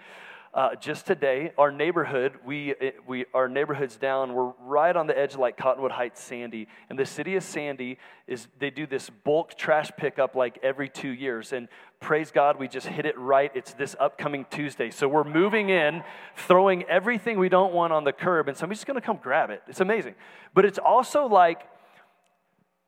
Uh, 0.52 0.74
just 0.74 1.06
today, 1.06 1.52
our 1.56 1.70
neighborhood, 1.70 2.32
we, 2.44 2.74
we, 3.06 3.24
our 3.32 3.48
neighborhood's 3.48 3.96
down. 3.96 4.34
We're 4.34 4.50
right 4.58 4.96
on 4.96 5.06
the 5.06 5.16
edge 5.16 5.34
of 5.34 5.38
like 5.38 5.56
Cottonwood 5.56 5.92
Heights, 5.92 6.20
Sandy. 6.20 6.66
And 6.88 6.98
the 6.98 7.06
city 7.06 7.36
of 7.36 7.44
Sandy 7.44 7.98
is, 8.26 8.48
they 8.58 8.70
do 8.70 8.84
this 8.84 9.10
bulk 9.10 9.56
trash 9.56 9.92
pickup 9.96 10.34
like 10.34 10.58
every 10.60 10.88
two 10.88 11.10
years. 11.10 11.52
And 11.52 11.68
praise 12.00 12.32
God, 12.32 12.58
we 12.58 12.66
just 12.66 12.88
hit 12.88 13.06
it 13.06 13.16
right. 13.16 13.52
It's 13.54 13.74
this 13.74 13.94
upcoming 14.00 14.44
Tuesday. 14.50 14.90
So 14.90 15.06
we're 15.06 15.22
moving 15.22 15.70
in, 15.70 16.02
throwing 16.36 16.82
everything 16.84 17.38
we 17.38 17.48
don't 17.48 17.72
want 17.72 17.92
on 17.92 18.02
the 18.02 18.12
curb, 18.12 18.48
and 18.48 18.56
somebody's 18.56 18.82
gonna 18.82 19.00
come 19.00 19.20
grab 19.22 19.50
it. 19.50 19.62
It's 19.68 19.80
amazing. 19.80 20.16
But 20.52 20.64
it's 20.64 20.78
also 20.78 21.26
like, 21.26 21.62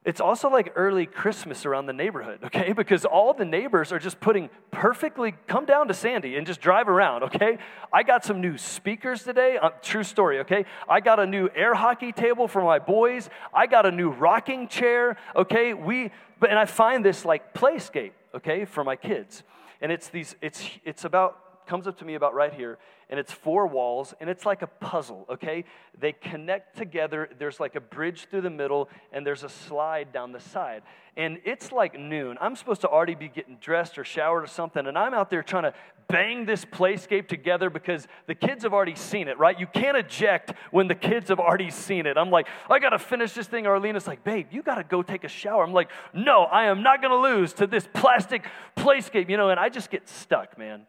it's 0.05 0.21
also 0.21 0.49
like 0.49 0.73
early 0.75 1.07
Christmas 1.07 1.65
around 1.65 1.87
the 1.87 1.93
neighborhood, 1.93 2.41
okay? 2.45 2.73
Because 2.73 3.05
all 3.05 3.35
the 3.35 3.45
neighbors 3.45 3.93
are 3.93 3.99
just 3.99 4.21
putting 4.21 4.51
perfectly, 4.71 5.35
come 5.47 5.65
down 5.65 5.89
to 5.89 5.95
Sandy 5.95 6.37
and 6.37 6.47
just 6.47 6.61
drive 6.61 6.89
around, 6.89 7.23
okay? 7.25 7.59
I 7.93 8.03
got 8.03 8.25
some 8.25 8.41
new 8.41 8.59
speakers 8.59 9.23
today, 9.23 9.59
uh, 9.59 9.71
true 9.83 10.03
story, 10.03 10.41
okay? 10.41 10.65
I 10.89 11.01
got 11.01 11.21
a 11.21 11.27
new 11.27 11.49
air 11.55 11.75
hockey 11.75 12.13
table 12.13 12.49
for 12.49 12.63
my 12.63 12.79
boys. 12.79 13.31
I 13.55 13.67
got 13.67 13.87
a 13.87 13.93
new 13.93 14.11
rocking 14.11 14.69
chair, 14.69 15.17
okay? 15.37 15.75
We, 15.75 16.11
but, 16.41 16.51
and 16.51 16.59
I 16.59 16.65
find 16.65 17.05
this 17.05 17.25
like 17.25 17.55
playscape, 17.55 18.13
okay, 18.35 18.65
for 18.65 18.83
my 18.83 18.97
kids. 18.97 19.45
And 19.81 19.93
it's 19.93 20.09
these, 20.09 20.35
it's, 20.41 20.65
it's 20.85 21.05
about, 21.05 21.67
comes 21.67 21.87
up 21.87 21.99
to 21.99 22.05
me 22.05 22.15
about 22.15 22.35
right 22.35 22.53
here 22.53 22.79
and 23.13 23.21
it's 23.21 23.31
four 23.31 23.67
walls, 23.67 24.15
and 24.21 24.31
it's 24.31 24.47
like 24.47 24.63
a 24.63 24.67
puzzle, 24.67 25.27
okay? 25.29 25.67
They 26.01 26.13
connect 26.13 26.79
together. 26.79 27.29
There's 27.39 27.61
like 27.61 27.77
a 27.77 27.81
bridge 27.81 28.27
through 28.31 28.41
the 28.41 28.49
middle, 28.49 28.89
and 29.13 29.27
there's 29.27 29.45
a 29.45 29.51
slide 29.51 30.15
down 30.15 30.33
the 30.33 30.41
side. 30.41 30.83
And 31.15 31.39
it's 31.45 31.71
like 31.73 32.01
noon. 32.01 32.39
I'm 32.41 32.57
supposed 32.57 32.81
to 32.81 32.89
already 32.89 33.15
be 33.15 33.29
getting 33.29 33.59
dressed 33.61 33.99
or 33.99 34.05
showered 34.05 34.45
or 34.45 34.47
something, 34.47 34.87
and 34.87 34.97
I'm 34.97 35.13
out 35.13 35.29
there 35.29 35.43
trying 35.43 35.65
to 35.65 35.75
bang 36.09 36.47
this 36.47 36.65
playscape 36.65 37.29
together 37.29 37.69
because 37.69 38.09
the 38.27 38.35
kids 38.35 38.63
have 38.63 38.73
already 38.73 38.95
seen 38.95 39.29
it, 39.29 39.39
right? 39.39 39.61
You 39.61 39.67
can't 39.67 39.99
eject 39.99 40.55
when 40.71 40.89
the 40.89 40.95
kids 40.95 41.29
have 41.29 41.39
already 41.39 41.71
seen 41.71 42.07
it. 42.07 42.17
I'm 42.17 42.31
like, 42.31 42.47
I 42.71 42.79
gotta 42.79 42.99
finish 42.99 43.35
this 43.35 43.47
thing. 43.47 43.67
Arlena's 43.67 44.07
like, 44.07 44.25
babe, 44.25 44.47
you 44.53 44.63
gotta 44.63 44.85
go 44.85 45.03
take 45.03 45.25
a 45.25 45.29
shower. 45.29 45.63
I'm 45.63 45.75
like, 45.75 45.91
no, 46.15 46.45
I 46.45 46.65
am 46.65 46.83
not 46.83 47.03
gonna 47.03 47.21
lose 47.21 47.53
to 47.55 47.67
this 47.67 47.87
plastic 47.93 48.47
playscape, 48.75 49.29
you 49.29 49.37
know, 49.37 49.51
and 49.51 49.61
I 49.61 49.69
just 49.69 49.91
get 49.91 50.09
stuck, 50.09 50.57
man. 50.57 50.87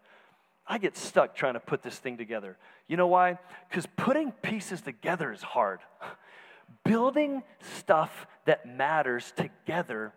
I 0.65 0.77
get 0.77 0.95
stuck 0.95 1.35
trying 1.35 1.55
to 1.55 1.59
put 1.59 1.83
this 1.83 1.97
thing 1.97 2.17
together. 2.17 2.57
You 2.87 2.97
know 2.97 3.07
why? 3.07 3.37
Because 3.69 3.85
putting 3.97 4.31
pieces 4.31 4.81
together 4.81 5.31
is 5.31 5.41
hard. 5.41 5.79
Building 6.85 7.43
stuff 7.77 8.25
that 8.45 8.65
matters 8.65 9.33
together, 9.35 10.13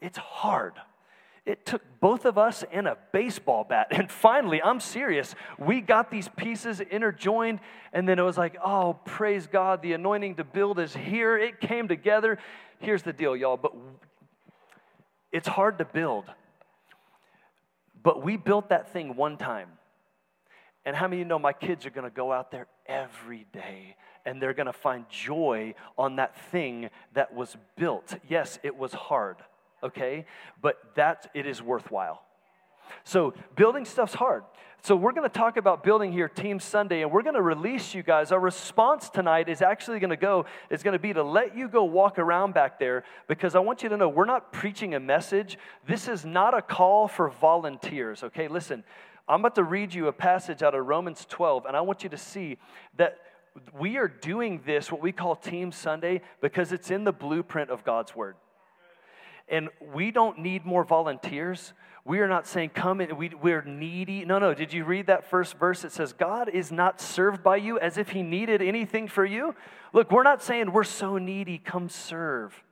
it's 0.00 0.18
hard. 0.18 0.74
It 1.46 1.64
took 1.64 1.82
both 1.98 2.26
of 2.26 2.36
us 2.36 2.62
and 2.70 2.86
a 2.86 2.98
baseball 3.10 3.64
bat. 3.64 3.88
And 3.90 4.10
finally, 4.10 4.62
I'm 4.62 4.80
serious, 4.80 5.34
we 5.58 5.80
got 5.80 6.10
these 6.10 6.28
pieces 6.28 6.80
interjoined, 6.80 7.60
and 7.92 8.06
then 8.06 8.18
it 8.18 8.22
was 8.22 8.36
like, 8.36 8.56
oh, 8.62 8.98
praise 9.06 9.46
God, 9.46 9.80
the 9.80 9.94
anointing 9.94 10.34
to 10.36 10.44
build 10.44 10.78
is 10.78 10.94
here. 10.94 11.38
It 11.38 11.60
came 11.60 11.88
together. 11.88 12.38
Here's 12.80 13.02
the 13.02 13.14
deal, 13.14 13.34
y'all, 13.34 13.56
but 13.56 13.72
it's 15.32 15.48
hard 15.48 15.78
to 15.78 15.86
build. 15.86 16.26
But 18.02 18.22
we 18.22 18.36
built 18.36 18.68
that 18.68 18.92
thing 18.92 19.16
one 19.16 19.38
time. 19.38 19.70
And 20.88 20.96
how 20.96 21.06
many 21.06 21.20
of 21.20 21.26
you 21.26 21.28
know 21.28 21.38
my 21.38 21.52
kids 21.52 21.84
are 21.84 21.90
going 21.90 22.08
to 22.08 22.16
go 22.16 22.32
out 22.32 22.50
there 22.50 22.66
every 22.86 23.46
day 23.52 23.94
and 24.24 24.40
they're 24.40 24.54
going 24.54 24.68
to 24.68 24.72
find 24.72 25.06
joy 25.10 25.74
on 25.98 26.16
that 26.16 26.34
thing 26.50 26.88
that 27.12 27.34
was 27.34 27.58
built? 27.76 28.14
Yes, 28.26 28.58
it 28.62 28.74
was 28.74 28.94
hard, 28.94 29.36
okay? 29.82 30.24
But 30.62 30.78
that 30.94 31.30
it 31.34 31.46
is 31.46 31.60
worthwhile. 31.60 32.22
So 33.04 33.34
building 33.54 33.84
stuff's 33.84 34.14
hard. 34.14 34.44
So 34.82 34.96
we're 34.96 35.12
going 35.12 35.28
to 35.28 35.38
talk 35.38 35.58
about 35.58 35.84
building 35.84 36.10
here 36.10 36.26
Team 36.26 36.58
Sunday, 36.58 37.02
and 37.02 37.12
we're 37.12 37.22
going 37.22 37.34
to 37.34 37.42
release 37.42 37.94
you 37.94 38.02
guys. 38.02 38.32
Our 38.32 38.40
response 38.40 39.10
tonight 39.10 39.50
is 39.50 39.60
actually 39.60 39.98
going 39.98 40.08
to 40.08 40.16
go 40.16 40.46
is 40.70 40.82
going 40.82 40.92
to 40.92 40.98
be 40.98 41.12
to 41.12 41.22
let 41.22 41.54
you 41.54 41.68
go 41.68 41.84
walk 41.84 42.18
around 42.18 42.54
back 42.54 42.78
there 42.78 43.04
because 43.26 43.54
I 43.54 43.58
want 43.58 43.82
you 43.82 43.90
to 43.90 43.98
know 43.98 44.08
we're 44.08 44.24
not 44.24 44.54
preaching 44.54 44.94
a 44.94 45.00
message. 45.00 45.58
This 45.86 46.08
is 46.08 46.24
not 46.24 46.56
a 46.56 46.62
call 46.62 47.08
for 47.08 47.28
volunteers. 47.28 48.22
Okay, 48.22 48.48
listen. 48.48 48.84
I'm 49.28 49.40
about 49.40 49.56
to 49.56 49.64
read 49.64 49.92
you 49.92 50.08
a 50.08 50.12
passage 50.12 50.62
out 50.62 50.74
of 50.74 50.86
Romans 50.86 51.26
12, 51.28 51.66
and 51.66 51.76
I 51.76 51.82
want 51.82 52.02
you 52.02 52.08
to 52.08 52.16
see 52.16 52.56
that 52.96 53.18
we 53.78 53.98
are 53.98 54.08
doing 54.08 54.62
this, 54.64 54.90
what 54.90 55.02
we 55.02 55.12
call 55.12 55.36
Team 55.36 55.70
Sunday, 55.70 56.22
because 56.40 56.72
it's 56.72 56.90
in 56.90 57.04
the 57.04 57.12
blueprint 57.12 57.70
of 57.70 57.84
God's 57.84 58.16
Word. 58.16 58.36
And 59.48 59.68
we 59.92 60.10
don't 60.10 60.38
need 60.38 60.64
more 60.64 60.82
volunteers. 60.84 61.74
We 62.04 62.20
are 62.20 62.28
not 62.28 62.46
saying, 62.46 62.70
come 62.70 63.00
and 63.00 63.18
we, 63.18 63.30
we're 63.30 63.62
needy. 63.62 64.24
No, 64.24 64.38
no. 64.38 64.54
Did 64.54 64.72
you 64.72 64.84
read 64.84 65.06
that 65.06 65.28
first 65.28 65.58
verse? 65.58 65.84
It 65.84 65.92
says, 65.92 66.12
God 66.14 66.48
is 66.48 66.72
not 66.72 67.00
served 67.00 67.42
by 67.42 67.56
you 67.56 67.78
as 67.78 67.98
if 67.98 68.10
he 68.10 68.22
needed 68.22 68.62
anything 68.62 69.08
for 69.08 69.24
you. 69.24 69.54
Look, 69.92 70.10
we're 70.10 70.22
not 70.22 70.42
saying 70.42 70.72
we're 70.72 70.84
so 70.84 71.18
needy, 71.18 71.58
come 71.58 71.88
serve. 71.88 72.62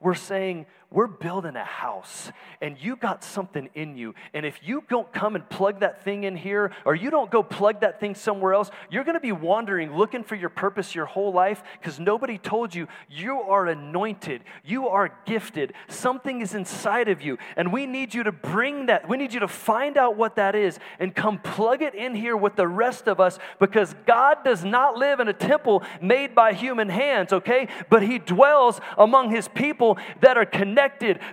We're 0.00 0.14
saying 0.14 0.66
we're 0.92 1.06
building 1.06 1.56
a 1.56 1.64
house 1.64 2.30
and 2.60 2.76
you 2.78 2.96
got 2.96 3.24
something 3.24 3.68
in 3.74 3.96
you. 3.96 4.14
And 4.34 4.46
if 4.46 4.60
you 4.62 4.84
don't 4.88 5.12
come 5.12 5.34
and 5.34 5.48
plug 5.48 5.80
that 5.80 6.04
thing 6.04 6.24
in 6.24 6.36
here 6.36 6.72
or 6.84 6.94
you 6.94 7.10
don't 7.10 7.30
go 7.30 7.42
plug 7.42 7.80
that 7.80 8.00
thing 8.00 8.14
somewhere 8.14 8.54
else, 8.54 8.70
you're 8.90 9.04
going 9.04 9.14
to 9.14 9.20
be 9.20 9.32
wandering 9.32 9.96
looking 9.96 10.22
for 10.22 10.36
your 10.36 10.48
purpose 10.48 10.94
your 10.94 11.06
whole 11.06 11.32
life 11.32 11.62
because 11.80 11.98
nobody 11.98 12.38
told 12.38 12.74
you 12.74 12.86
you 13.08 13.40
are 13.40 13.66
anointed, 13.66 14.42
you 14.64 14.88
are 14.88 15.12
gifted, 15.26 15.72
something 15.88 16.40
is 16.40 16.54
inside 16.54 17.08
of 17.08 17.22
you. 17.22 17.38
And 17.56 17.72
we 17.72 17.86
need 17.86 18.14
you 18.14 18.22
to 18.24 18.32
bring 18.32 18.86
that, 18.86 19.08
we 19.08 19.16
need 19.16 19.32
you 19.32 19.40
to 19.40 19.48
find 19.48 19.96
out 19.96 20.16
what 20.16 20.36
that 20.36 20.54
is 20.54 20.78
and 20.98 21.14
come 21.14 21.38
plug 21.38 21.82
it 21.82 21.94
in 21.94 22.14
here 22.14 22.36
with 22.36 22.56
the 22.56 22.68
rest 22.68 23.08
of 23.08 23.20
us 23.20 23.38
because 23.58 23.94
God 24.06 24.38
does 24.44 24.64
not 24.64 24.96
live 24.96 25.20
in 25.20 25.28
a 25.28 25.32
temple 25.32 25.82
made 26.00 26.34
by 26.34 26.52
human 26.52 26.88
hands, 26.88 27.32
okay? 27.32 27.68
But 27.88 28.02
He 28.02 28.18
dwells 28.18 28.80
among 28.98 29.30
His 29.30 29.48
people 29.48 29.98
that 30.20 30.36
are 30.36 30.44
connected, 30.44 30.81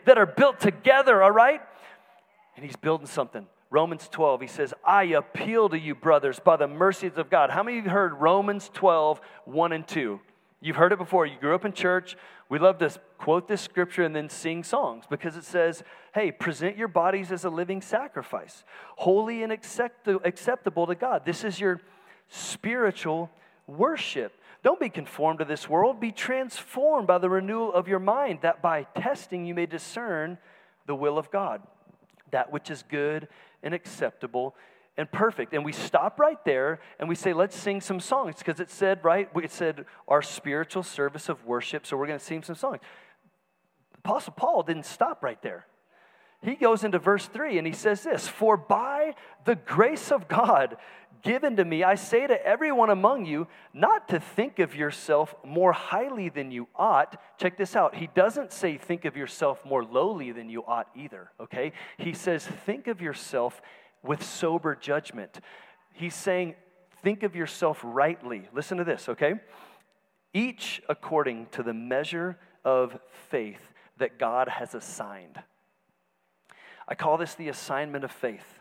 that 0.05 0.17
are 0.17 0.25
built 0.25 0.59
together, 0.59 1.21
all 1.21 1.31
right? 1.31 1.61
And 2.55 2.65
He's 2.65 2.75
building 2.75 3.07
something. 3.07 3.47
Romans 3.71 4.09
12, 4.11 4.41
he 4.41 4.47
says, 4.47 4.73
I 4.83 5.03
appeal 5.03 5.69
to 5.69 5.77
you, 5.77 5.93
brothers, 5.93 6.39
by 6.39 6.57
the 6.57 6.67
mercies 6.67 7.17
of 7.17 7.29
God. 7.29 7.51
How 7.51 7.61
many 7.61 7.77
of 7.77 7.85
you 7.85 7.91
heard 7.91 8.13
Romans 8.13 8.71
12, 8.73 9.21
1 9.45 9.71
and 9.71 9.87
2? 9.87 10.19
You've 10.59 10.75
heard 10.75 10.91
it 10.91 10.97
before. 10.97 11.27
You 11.27 11.37
grew 11.39 11.53
up 11.53 11.65
in 11.65 11.73
church. 11.73 12.17
We 12.49 12.57
love 12.57 12.79
to 12.79 12.91
quote 13.19 13.47
this 13.47 13.61
scripture 13.61 14.03
and 14.03 14.15
then 14.15 14.27
sing 14.27 14.63
songs 14.63 15.05
because 15.07 15.35
it 15.37 15.43
says, 15.43 15.83
hey, 16.15 16.31
present 16.31 16.77
your 16.77 16.87
bodies 16.87 17.31
as 17.31 17.45
a 17.45 17.49
living 17.49 17.81
sacrifice, 17.81 18.63
holy 18.97 19.43
and 19.43 19.51
accept- 19.51 20.07
acceptable 20.07 20.87
to 20.87 20.95
God. 20.95 21.25
This 21.25 21.43
is 21.43 21.59
your 21.59 21.79
spiritual 22.27 23.29
worship. 23.67 24.33
Don't 24.63 24.79
be 24.79 24.89
conformed 24.89 25.39
to 25.39 25.45
this 25.45 25.69
world, 25.69 25.99
be 25.99 26.11
transformed 26.11 27.07
by 27.07 27.17
the 27.17 27.29
renewal 27.29 27.73
of 27.73 27.87
your 27.87 27.99
mind, 27.99 28.39
that 28.41 28.61
by 28.61 28.83
testing 28.95 29.45
you 29.45 29.55
may 29.55 29.65
discern 29.65 30.37
the 30.85 30.95
will 30.95 31.17
of 31.17 31.31
God, 31.31 31.61
that 32.31 32.51
which 32.51 32.69
is 32.69 32.83
good 32.83 33.27
and 33.63 33.73
acceptable 33.73 34.55
and 34.97 35.09
perfect. 35.09 35.53
And 35.53 35.63
we 35.63 35.71
stop 35.71 36.19
right 36.19 36.43
there 36.43 36.81
and 36.99 37.07
we 37.07 37.15
say, 37.15 37.31
let's 37.31 37.55
sing 37.55 37.79
some 37.79 38.01
songs 38.01 38.35
because 38.39 38.59
it 38.59 38.69
said, 38.69 39.03
right? 39.03 39.29
It 39.35 39.51
said 39.51 39.85
our 40.09 40.21
spiritual 40.21 40.83
service 40.83 41.29
of 41.29 41.45
worship, 41.45 41.85
so 41.85 41.95
we're 41.95 42.07
going 42.07 42.19
to 42.19 42.25
sing 42.25 42.43
some 42.43 42.55
songs. 42.55 42.79
Apostle 43.99 44.33
Paul 44.33 44.63
didn't 44.63 44.85
stop 44.85 45.23
right 45.23 45.41
there. 45.41 45.65
He 46.41 46.55
goes 46.55 46.83
into 46.83 46.99
verse 46.99 47.25
3 47.27 47.57
and 47.57 47.67
he 47.67 47.73
says 47.73 48.03
this 48.03 48.27
For 48.27 48.57
by 48.57 49.15
the 49.45 49.55
grace 49.55 50.11
of 50.11 50.27
God, 50.27 50.77
given 51.21 51.55
to 51.57 51.65
me, 51.65 51.83
I 51.83 51.95
say 51.95 52.27
to 52.27 52.45
everyone 52.45 52.89
among 52.89 53.25
you, 53.25 53.47
not 53.73 54.09
to 54.09 54.19
think 54.19 54.59
of 54.59 54.75
yourself 54.75 55.35
more 55.43 55.71
highly 55.71 56.29
than 56.29 56.51
you 56.51 56.67
ought. 56.75 57.19
Check 57.37 57.57
this 57.57 57.75
out. 57.75 57.95
He 57.95 58.07
doesn't 58.07 58.53
say 58.53 58.77
think 58.77 59.05
of 59.05 59.17
yourself 59.17 59.65
more 59.65 59.83
lowly 59.83 60.31
than 60.31 60.49
you 60.49 60.63
ought 60.65 60.87
either, 60.95 61.31
okay? 61.39 61.73
He 61.97 62.13
says 62.13 62.45
think 62.45 62.87
of 62.87 63.01
yourself 63.01 63.61
with 64.03 64.23
sober 64.23 64.75
judgment. 64.75 65.39
He's 65.93 66.15
saying 66.15 66.55
think 67.01 67.23
of 67.23 67.35
yourself 67.35 67.79
rightly. 67.83 68.47
Listen 68.53 68.77
to 68.77 68.83
this, 68.83 69.09
okay? 69.09 69.35
Each 70.33 70.81
according 70.89 71.47
to 71.51 71.63
the 71.63 71.73
measure 71.73 72.37
of 72.63 72.99
faith 73.29 73.73
that 73.97 74.19
God 74.19 74.47
has 74.47 74.75
assigned. 74.75 75.41
I 76.87 76.95
call 76.95 77.17
this 77.17 77.35
the 77.35 77.49
assignment 77.49 78.03
of 78.03 78.11
faith. 78.11 78.58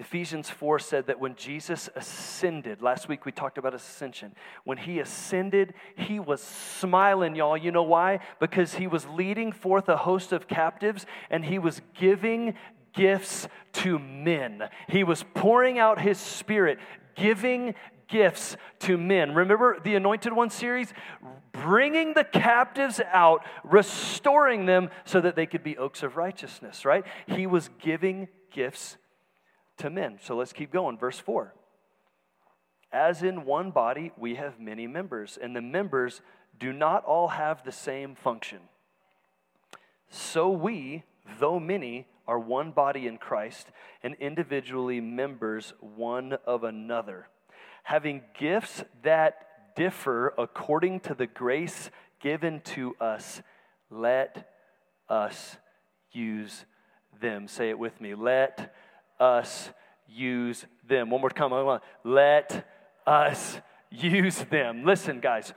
Ephesians 0.00 0.48
4 0.48 0.78
said 0.78 1.08
that 1.08 1.18
when 1.18 1.34
Jesus 1.34 1.88
ascended, 1.96 2.80
last 2.80 3.08
week 3.08 3.24
we 3.24 3.32
talked 3.32 3.58
about 3.58 3.74
ascension. 3.74 4.32
When 4.62 4.78
he 4.78 5.00
ascended, 5.00 5.74
he 5.96 6.20
was 6.20 6.40
smiling, 6.40 7.34
y'all. 7.34 7.56
You 7.56 7.72
know 7.72 7.82
why? 7.82 8.20
Because 8.38 8.74
he 8.74 8.86
was 8.86 9.08
leading 9.08 9.50
forth 9.50 9.88
a 9.88 9.96
host 9.96 10.32
of 10.32 10.46
captives 10.46 11.04
and 11.30 11.44
he 11.44 11.58
was 11.58 11.80
giving 11.98 12.54
gifts 12.92 13.48
to 13.72 13.98
men. 13.98 14.68
He 14.88 15.02
was 15.02 15.24
pouring 15.34 15.80
out 15.80 16.00
his 16.00 16.18
spirit, 16.18 16.78
giving 17.16 17.74
gifts 18.06 18.56
to 18.80 18.96
men. 18.96 19.34
Remember 19.34 19.80
the 19.80 19.96
Anointed 19.96 20.32
One 20.32 20.50
series? 20.50 20.92
Bringing 21.50 22.14
the 22.14 22.24
captives 22.24 23.00
out, 23.12 23.44
restoring 23.64 24.66
them 24.66 24.90
so 25.04 25.20
that 25.20 25.34
they 25.34 25.46
could 25.46 25.64
be 25.64 25.76
oaks 25.76 26.04
of 26.04 26.16
righteousness, 26.16 26.84
right? 26.84 27.04
He 27.26 27.48
was 27.48 27.68
giving 27.80 28.28
gifts 28.52 28.96
to 29.78 29.90
men. 29.90 30.18
So 30.22 30.36
let's 30.36 30.52
keep 30.52 30.72
going. 30.72 30.98
Verse 30.98 31.18
4. 31.18 31.54
As 32.92 33.22
in 33.22 33.44
one 33.44 33.70
body, 33.70 34.12
we 34.16 34.36
have 34.36 34.58
many 34.58 34.86
members, 34.86 35.38
and 35.40 35.54
the 35.54 35.60
members 35.60 36.22
do 36.58 36.72
not 36.72 37.04
all 37.04 37.28
have 37.28 37.64
the 37.64 37.72
same 37.72 38.14
function. 38.14 38.60
So 40.08 40.48
we, 40.48 41.04
though 41.38 41.60
many, 41.60 42.06
are 42.26 42.38
one 42.38 42.70
body 42.70 43.06
in 43.06 43.18
Christ 43.18 43.68
and 44.02 44.14
individually 44.20 45.00
members 45.00 45.72
one 45.80 46.34
of 46.46 46.64
another, 46.64 47.28
having 47.82 48.22
gifts 48.38 48.84
that 49.02 49.74
differ 49.76 50.34
according 50.36 51.00
to 51.00 51.14
the 51.14 51.26
grace 51.26 51.90
given 52.20 52.60
to 52.60 52.94
us. 53.00 53.40
Let 53.90 54.50
us 55.08 55.56
use 56.12 56.64
them. 57.20 57.48
Say 57.48 57.70
it 57.70 57.78
with 57.78 58.00
me. 58.00 58.14
Let 58.14 58.74
us 59.20 59.70
use 60.08 60.64
them. 60.86 61.10
One 61.10 61.20
more 61.20 61.30
time. 61.30 61.80
Let 62.04 62.66
us 63.06 63.60
use 63.90 64.38
them. 64.44 64.84
Listen, 64.84 65.20
guys, 65.20 65.52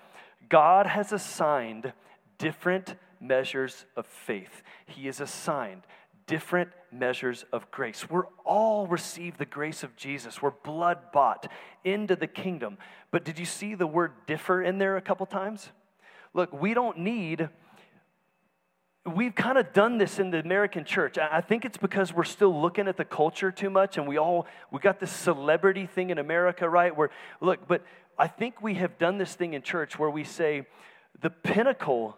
God 0.50 0.88
has 0.88 1.12
assigned 1.12 1.93
different 2.38 2.95
measures 3.19 3.86
of 3.95 4.06
faith. 4.06 4.63
He 4.86 5.06
has 5.06 5.21
assigned 5.21 5.84
different 6.28 6.71
measures 6.91 7.45
of 7.52 7.69
grace. 7.71 8.10
We're 8.10 8.28
all 8.45 8.88
receive 8.88 9.38
the 9.38 9.45
grace 9.45 9.84
of 9.84 9.95
Jesus. 9.95 10.41
We're 10.41 10.52
blood 10.52 11.12
bought 11.13 11.52
into 11.84 12.15
the 12.15 12.28
kingdom. 12.28 12.78
But 13.12 13.26
did 13.26 13.38
you 13.38 13.45
see 13.45 13.76
the 13.76 13.88
word 13.88 14.13
differ 14.28 14.62
in 14.62 14.78
there 14.78 14.97
a 14.97 15.02
couple 15.02 15.26
times? 15.26 15.71
Look, 16.34 16.54
we 16.54 16.74
don't 16.74 17.00
need 17.00 17.50
we've 19.06 19.34
kind 19.34 19.58
of 19.58 19.74
done 19.74 19.98
this 19.98 20.20
in 20.20 20.30
the 20.30 20.40
American 20.40 20.86
church. 20.86 21.18
I 21.18 21.42
think 21.42 21.66
it's 21.66 21.78
because 21.78 22.14
we're 22.14 22.24
still 22.24 22.62
looking 22.62 22.88
at 22.88 22.98
the 22.98 23.06
culture 23.06 23.52
too 23.52 23.70
much 23.70 23.98
and 23.98 24.08
we 24.08 24.18
all 24.18 24.46
we 24.72 24.80
got 24.80 25.00
this 25.00 25.12
celebrity 25.12 25.88
thing 25.88 26.12
in 26.12 26.18
America, 26.18 26.70
right? 26.70 26.96
Where 26.96 27.10
look, 27.40 27.68
but 27.68 27.84
I 28.18 28.28
think 28.28 28.62
we 28.62 28.76
have 28.76 28.98
done 28.98 29.18
this 29.18 29.34
thing 29.34 29.54
in 29.54 29.64
church 29.64 29.98
where 29.98 30.10
we 30.10 30.24
say 30.24 30.68
the 31.22 31.30
pinnacle 31.30 32.18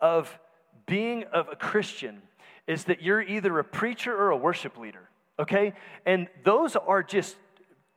of 0.00 0.38
being 0.86 1.24
of 1.32 1.48
a 1.50 1.56
Christian 1.56 2.22
is 2.66 2.84
that 2.84 3.02
you're 3.02 3.22
either 3.22 3.58
a 3.58 3.64
preacher 3.64 4.14
or 4.14 4.30
a 4.30 4.36
worship 4.36 4.76
leader, 4.76 5.08
okay? 5.38 5.72
And 6.04 6.28
those 6.44 6.76
are 6.76 7.02
just 7.02 7.36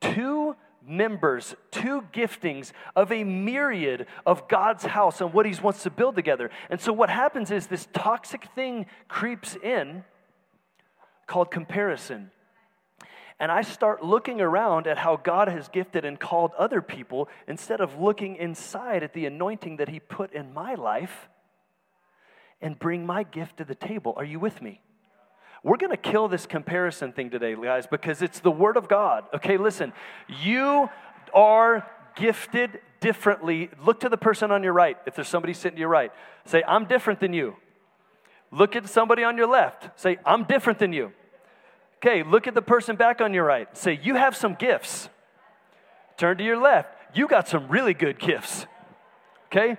two 0.00 0.56
members, 0.86 1.54
two 1.70 2.02
giftings 2.12 2.72
of 2.96 3.12
a 3.12 3.24
myriad 3.24 4.06
of 4.26 4.48
God's 4.48 4.84
house 4.84 5.20
and 5.20 5.32
what 5.32 5.46
He 5.46 5.60
wants 5.60 5.82
to 5.84 5.90
build 5.90 6.16
together. 6.16 6.50
And 6.70 6.80
so, 6.80 6.92
what 6.92 7.10
happens 7.10 7.50
is 7.50 7.66
this 7.66 7.88
toxic 7.92 8.46
thing 8.54 8.86
creeps 9.08 9.56
in 9.56 10.04
called 11.26 11.50
comparison. 11.50 12.30
And 13.40 13.50
I 13.50 13.62
start 13.62 14.04
looking 14.04 14.40
around 14.40 14.86
at 14.86 14.98
how 14.98 15.16
God 15.16 15.48
has 15.48 15.68
gifted 15.68 16.04
and 16.04 16.20
called 16.20 16.52
other 16.56 16.80
people 16.80 17.28
instead 17.48 17.80
of 17.80 17.98
looking 17.98 18.36
inside 18.36 19.02
at 19.02 19.14
the 19.14 19.26
anointing 19.26 19.78
that 19.78 19.88
He 19.88 19.98
put 19.98 20.32
in 20.32 20.52
my 20.54 20.74
life 20.74 21.28
and 22.60 22.78
bring 22.78 23.04
my 23.04 23.24
gift 23.24 23.56
to 23.56 23.64
the 23.64 23.74
table. 23.74 24.14
Are 24.16 24.24
you 24.24 24.38
with 24.38 24.62
me? 24.62 24.80
We're 25.62 25.76
going 25.76 25.90
to 25.90 25.96
kill 25.96 26.28
this 26.28 26.46
comparison 26.46 27.12
thing 27.12 27.30
today, 27.30 27.54
guys, 27.54 27.86
because 27.86 28.20
it's 28.20 28.40
the 28.40 28.50
Word 28.50 28.76
of 28.76 28.88
God. 28.88 29.24
Okay, 29.34 29.56
listen, 29.56 29.92
you 30.42 30.90
are 31.32 31.88
gifted 32.16 32.80
differently. 33.00 33.70
Look 33.84 34.00
to 34.00 34.08
the 34.08 34.16
person 34.16 34.50
on 34.50 34.62
your 34.62 34.72
right. 34.72 34.96
If 35.06 35.14
there's 35.14 35.28
somebody 35.28 35.54
sitting 35.54 35.76
to 35.76 35.80
your 35.80 35.88
right, 35.88 36.12
say, 36.44 36.64
I'm 36.66 36.86
different 36.86 37.20
than 37.20 37.32
you. 37.32 37.56
Look 38.50 38.74
at 38.74 38.88
somebody 38.88 39.22
on 39.22 39.36
your 39.36 39.46
left. 39.46 39.98
Say, 39.98 40.18
I'm 40.26 40.44
different 40.44 40.78
than 40.78 40.92
you. 40.92 41.12
Okay, 41.98 42.24
look 42.24 42.48
at 42.48 42.54
the 42.54 42.62
person 42.62 42.96
back 42.96 43.20
on 43.20 43.32
your 43.32 43.44
right. 43.44 43.74
Say, 43.76 43.98
You 44.02 44.16
have 44.16 44.36
some 44.36 44.54
gifts. 44.54 45.08
Turn 46.16 46.36
to 46.38 46.44
your 46.44 46.60
left. 46.60 46.88
You 47.14 47.28
got 47.28 47.48
some 47.48 47.68
really 47.68 47.94
good 47.94 48.18
gifts. 48.18 48.66
Okay? 49.46 49.76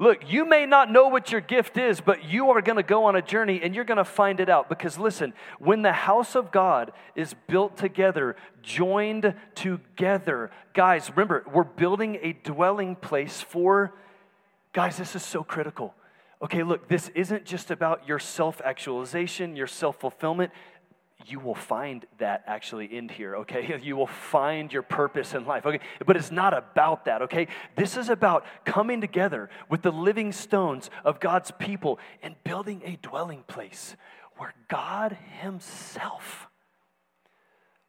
Look, 0.00 0.32
you 0.32 0.46
may 0.46 0.64
not 0.64 0.90
know 0.90 1.08
what 1.08 1.30
your 1.30 1.42
gift 1.42 1.76
is, 1.76 2.00
but 2.00 2.24
you 2.24 2.48
are 2.52 2.62
going 2.62 2.78
to 2.78 2.82
go 2.82 3.04
on 3.04 3.16
a 3.16 3.22
journey 3.22 3.60
and 3.62 3.74
you're 3.74 3.84
going 3.84 3.98
to 3.98 4.04
find 4.04 4.40
it 4.40 4.48
out. 4.48 4.70
Because 4.70 4.98
listen, 4.98 5.34
when 5.58 5.82
the 5.82 5.92
house 5.92 6.34
of 6.34 6.50
God 6.50 6.92
is 7.14 7.34
built 7.48 7.76
together, 7.76 8.34
joined 8.62 9.34
together, 9.54 10.50
guys, 10.72 11.10
remember, 11.10 11.44
we're 11.52 11.64
building 11.64 12.18
a 12.22 12.32
dwelling 12.32 12.96
place 12.96 13.42
for, 13.42 13.92
guys, 14.72 14.96
this 14.96 15.14
is 15.14 15.22
so 15.22 15.44
critical. 15.44 15.94
Okay, 16.40 16.62
look, 16.62 16.88
this 16.88 17.10
isn't 17.10 17.44
just 17.44 17.70
about 17.70 18.08
your 18.08 18.18
self 18.18 18.62
actualization, 18.64 19.54
your 19.54 19.66
self 19.66 20.00
fulfillment. 20.00 20.50
You 21.26 21.40
will 21.40 21.54
find 21.54 22.06
that 22.18 22.42
actually 22.46 22.86
in 22.86 23.08
here, 23.08 23.36
okay? 23.36 23.78
You 23.82 23.96
will 23.96 24.06
find 24.06 24.72
your 24.72 24.82
purpose 24.82 25.34
in 25.34 25.46
life, 25.46 25.66
okay? 25.66 25.80
But 26.04 26.16
it's 26.16 26.30
not 26.30 26.56
about 26.56 27.04
that, 27.06 27.22
okay? 27.22 27.48
This 27.76 27.96
is 27.96 28.08
about 28.08 28.44
coming 28.64 29.00
together 29.00 29.50
with 29.68 29.82
the 29.82 29.90
living 29.90 30.32
stones 30.32 30.90
of 31.04 31.20
God's 31.20 31.50
people 31.50 31.98
and 32.22 32.34
building 32.44 32.82
a 32.84 32.96
dwelling 33.02 33.44
place 33.46 33.96
where 34.36 34.54
God 34.68 35.16
Himself 35.40 36.48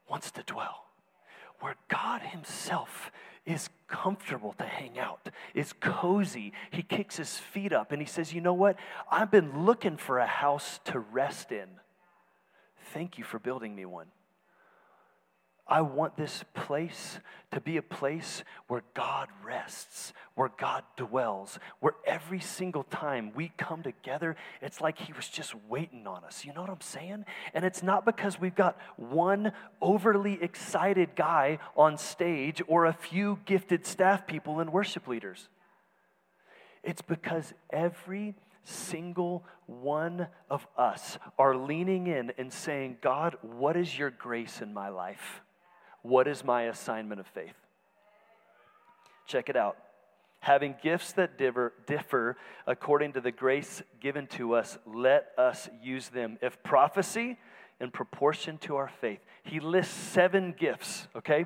wants 0.09 0.31
to 0.31 0.43
dwell, 0.43 0.85
where 1.59 1.75
God 1.87 2.21
Himself 2.21 3.11
is 3.45 3.69
comfortable 3.87 4.53
to 4.53 4.63
hang 4.63 4.99
out, 4.99 5.29
is 5.53 5.73
cozy. 5.73 6.53
He 6.69 6.83
kicks 6.83 7.17
his 7.17 7.37
feet 7.37 7.73
up 7.73 7.91
and 7.91 8.01
he 8.01 8.07
says, 8.07 8.33
You 8.33 8.41
know 8.41 8.53
what? 8.53 8.77
I've 9.09 9.31
been 9.31 9.65
looking 9.65 9.97
for 9.97 10.19
a 10.19 10.27
house 10.27 10.79
to 10.85 10.99
rest 10.99 11.51
in. 11.51 11.67
Thank 12.93 13.17
you 13.17 13.23
for 13.23 13.39
building 13.39 13.75
me 13.75 13.85
one. 13.85 14.07
I 15.67 15.81
want 15.81 16.17
this 16.17 16.43
place 16.53 17.19
to 17.53 17.61
be 17.61 17.77
a 17.77 17.81
place 17.81 18.43
where 18.67 18.83
God 18.93 19.29
rests, 19.41 20.11
where 20.35 20.51
God 20.57 20.83
dwells, 20.97 21.59
where 21.79 21.93
every 22.05 22.41
single 22.41 22.83
time 22.83 23.31
we 23.33 23.53
come 23.57 23.81
together, 23.81 24.35
it's 24.61 24.81
like 24.81 24.99
He 24.99 25.13
was 25.13 25.29
just 25.29 25.55
waiting 25.69 26.07
on 26.07 26.25
us. 26.25 26.43
You 26.43 26.53
know 26.53 26.59
what 26.59 26.69
I'm 26.69 26.81
saying? 26.81 27.23
And 27.53 27.63
it's 27.63 27.81
not 27.81 28.03
because 28.03 28.37
we've 28.37 28.55
got 28.55 28.77
one 28.97 29.53
overly 29.81 30.43
excited 30.43 31.15
guy 31.15 31.59
on 31.77 31.97
stage 31.97 32.61
or 32.67 32.85
a 32.85 32.93
few 32.93 33.39
gifted 33.45 33.85
staff 33.85 34.27
people 34.27 34.59
and 34.59 34.73
worship 34.73 35.07
leaders. 35.07 35.47
It's 36.83 37.01
because 37.01 37.53
every 37.69 38.35
single 38.63 39.43
one 39.65 40.27
of 40.49 40.67
us 40.77 41.17
are 41.37 41.55
leaning 41.55 42.07
in 42.07 42.31
and 42.37 42.51
saying, 42.51 42.97
God, 43.01 43.37
what 43.41 43.75
is 43.77 43.97
your 43.97 44.09
grace 44.09 44.61
in 44.61 44.73
my 44.73 44.89
life? 44.89 45.41
What 46.01 46.27
is 46.27 46.43
my 46.43 46.63
assignment 46.63 47.19
of 47.19 47.27
faith? 47.27 47.55
Check 49.27 49.49
it 49.49 49.55
out. 49.55 49.77
Having 50.39 50.75
gifts 50.81 51.13
that 51.13 51.37
differ, 51.37 51.73
differ 51.85 52.37
according 52.65 53.13
to 53.13 53.21
the 53.21 53.31
grace 53.31 53.83
given 53.99 54.25
to 54.27 54.55
us, 54.55 54.77
let 54.85 55.31
us 55.37 55.69
use 55.81 56.09
them. 56.09 56.39
If 56.41 56.63
prophecy, 56.63 57.37
in 57.81 57.89
proportion 57.89 58.57
to 58.59 58.75
our 58.75 58.87
faith. 58.87 59.19
He 59.43 59.59
lists 59.59 59.93
seven 59.93 60.53
gifts, 60.57 61.07
okay? 61.15 61.45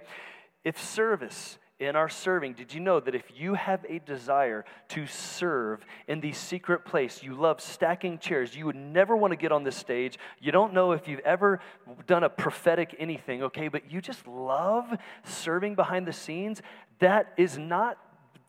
If 0.63 0.79
service, 0.81 1.57
in 1.79 1.95
our 1.95 2.07
serving, 2.07 2.53
did 2.53 2.73
you 2.73 2.79
know 2.79 3.01
that 3.01 3.15
if 3.15 3.23
you 3.35 3.53
have 3.53 3.85
a 3.89 3.99
desire 3.99 4.63
to 4.89 5.05
serve 5.07 5.85
in 6.07 6.21
the 6.21 6.31
secret 6.31 6.85
place, 6.85 7.21
you 7.21 7.33
love 7.33 7.59
stacking 7.59 8.17
chairs, 8.17 8.55
you 8.55 8.65
would 8.65 8.77
never 8.77 9.15
want 9.15 9.31
to 9.31 9.35
get 9.35 9.51
on 9.51 9.63
this 9.63 9.75
stage. 9.75 10.17
You 10.39 10.53
don't 10.53 10.73
know 10.73 10.93
if 10.93 11.07
you've 11.07 11.19
ever 11.21 11.59
done 12.07 12.23
a 12.23 12.29
prophetic 12.29 12.95
anything, 12.97 13.43
okay, 13.43 13.67
but 13.67 13.91
you 13.91 14.01
just 14.01 14.25
love 14.25 14.97
serving 15.25 15.75
behind 15.75 16.07
the 16.07 16.13
scenes. 16.13 16.61
That 16.99 17.33
is 17.35 17.57
not 17.57 17.97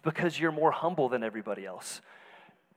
because 0.02 0.38
you're 0.38 0.52
more 0.52 0.70
humble 0.70 1.08
than 1.08 1.24
everybody 1.24 1.66
else. 1.66 2.00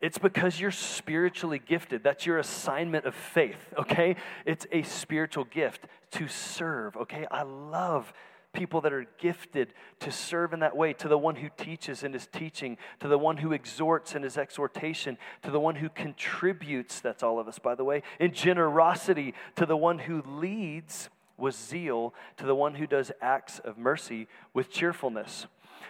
It's 0.01 0.17
because 0.17 0.59
you're 0.59 0.71
spiritually 0.71 1.61
gifted. 1.63 2.03
That's 2.03 2.25
your 2.25 2.39
assignment 2.39 3.05
of 3.05 3.13
faith, 3.13 3.57
okay? 3.77 4.15
It's 4.45 4.65
a 4.71 4.81
spiritual 4.81 5.43
gift 5.43 5.85
to 6.11 6.27
serve, 6.27 6.95
okay? 6.97 7.27
I 7.29 7.43
love 7.43 8.11
people 8.53 8.81
that 8.81 8.93
are 8.93 9.05
gifted 9.19 9.73
to 9.99 10.11
serve 10.11 10.53
in 10.53 10.59
that 10.59 10.75
way 10.75 10.93
to 10.93 11.07
the 11.07 11.17
one 11.17 11.35
who 11.35 11.49
teaches 11.57 12.03
in 12.03 12.13
his 12.13 12.27
teaching, 12.27 12.77
to 12.99 13.07
the 13.07 13.17
one 13.17 13.37
who 13.37 13.51
exhorts 13.51 14.15
in 14.15 14.23
his 14.23 14.37
exhortation, 14.37 15.17
to 15.43 15.51
the 15.51 15.59
one 15.59 15.75
who 15.75 15.89
contributes, 15.89 16.99
that's 16.99 17.23
all 17.23 17.39
of 17.39 17.47
us, 17.47 17.59
by 17.59 17.75
the 17.75 17.83
way, 17.83 18.01
in 18.19 18.33
generosity, 18.33 19.33
to 19.55 19.65
the 19.65 19.77
one 19.77 19.99
who 19.99 20.23
leads 20.25 21.09
with 21.37 21.55
zeal, 21.55 22.13
to 22.37 22.45
the 22.45 22.55
one 22.55 22.75
who 22.75 22.87
does 22.87 23.11
acts 23.21 23.59
of 23.59 23.77
mercy 23.77 24.27
with 24.53 24.69
cheerfulness. 24.69 25.47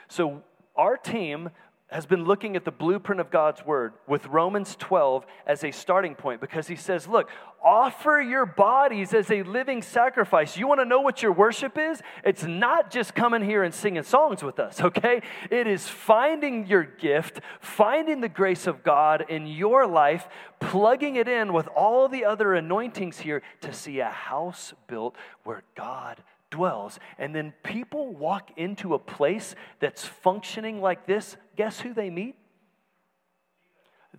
So, 0.07 0.43
our 0.75 0.95
team 0.95 1.49
has 1.89 2.05
been 2.05 2.23
looking 2.23 2.55
at 2.55 2.65
the 2.65 2.71
blueprint 2.71 3.19
of 3.19 3.31
God's 3.31 3.65
word 3.65 3.93
with 4.07 4.27
Romans 4.27 4.75
12 4.77 5.25
as 5.47 5.63
a 5.63 5.71
starting 5.71 6.13
point 6.13 6.39
because 6.39 6.67
he 6.67 6.75
says, 6.75 7.07
Look, 7.07 7.29
offer 7.63 8.21
your 8.21 8.45
bodies 8.45 9.13
as 9.13 9.31
a 9.31 9.41
living 9.41 9.81
sacrifice. 9.81 10.55
You 10.55 10.67
want 10.67 10.81
to 10.81 10.85
know 10.85 11.01
what 11.01 11.23
your 11.23 11.31
worship 11.31 11.77
is? 11.79 12.01
It's 12.23 12.43
not 12.43 12.91
just 12.91 13.15
coming 13.15 13.43
here 13.43 13.63
and 13.63 13.73
singing 13.73 14.03
songs 14.03 14.43
with 14.43 14.59
us, 14.59 14.79
okay? 14.81 15.21
It 15.49 15.65
is 15.65 15.87
finding 15.87 16.67
your 16.67 16.83
gift, 16.83 17.41
finding 17.59 18.21
the 18.21 18.29
grace 18.29 18.67
of 18.67 18.83
God 18.83 19.25
in 19.27 19.47
your 19.47 19.87
life, 19.87 20.27
plugging 20.59 21.15
it 21.15 21.27
in 21.27 21.53
with 21.53 21.67
all 21.69 22.07
the 22.07 22.23
other 22.23 22.53
anointings 22.53 23.19
here 23.19 23.41
to 23.61 23.73
see 23.73 23.99
a 23.99 24.09
house 24.09 24.73
built 24.87 25.15
where 25.43 25.63
God 25.75 26.21
dwells. 26.49 26.99
And 27.17 27.33
then 27.35 27.53
people 27.63 28.13
walk 28.13 28.51
into 28.57 28.93
a 28.93 28.99
place 28.99 29.55
that's 29.79 30.05
functioning 30.05 30.81
like 30.81 31.05
this. 31.05 31.37
Guess 31.59 31.81
who 31.81 31.93
they 31.93 32.09
meet? 32.09 32.37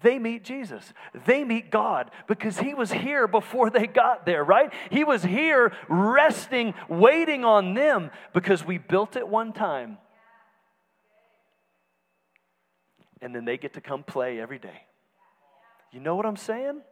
They 0.03 0.19
meet 0.19 0.45
Jesus. 0.45 0.93
They 1.25 1.43
meet 1.43 1.71
God 1.71 2.11
because 2.29 2.59
He 2.59 2.75
was 2.75 2.93
here 2.93 3.27
before 3.27 3.71
they 3.71 3.87
got 3.87 4.27
there, 4.27 4.45
right? 4.45 4.71
He 4.91 5.05
was 5.05 5.23
here 5.23 5.73
resting, 5.89 6.75
waiting 6.91 7.43
on 7.47 7.73
them 7.73 8.11
because 8.35 8.63
we 8.63 8.77
built 8.77 9.17
it 9.17 9.27
one 9.27 9.55
time. 9.55 9.97
And 13.23 13.35
then 13.35 13.47
they 13.47 13.57
get 13.57 13.73
to 13.73 13.81
come 13.81 14.03
play 14.03 14.39
every 14.39 14.59
day. 14.59 14.83
You 15.93 16.01
know 16.01 16.17
what 16.17 16.27
I'm 16.27 16.37
saying? 16.37 16.83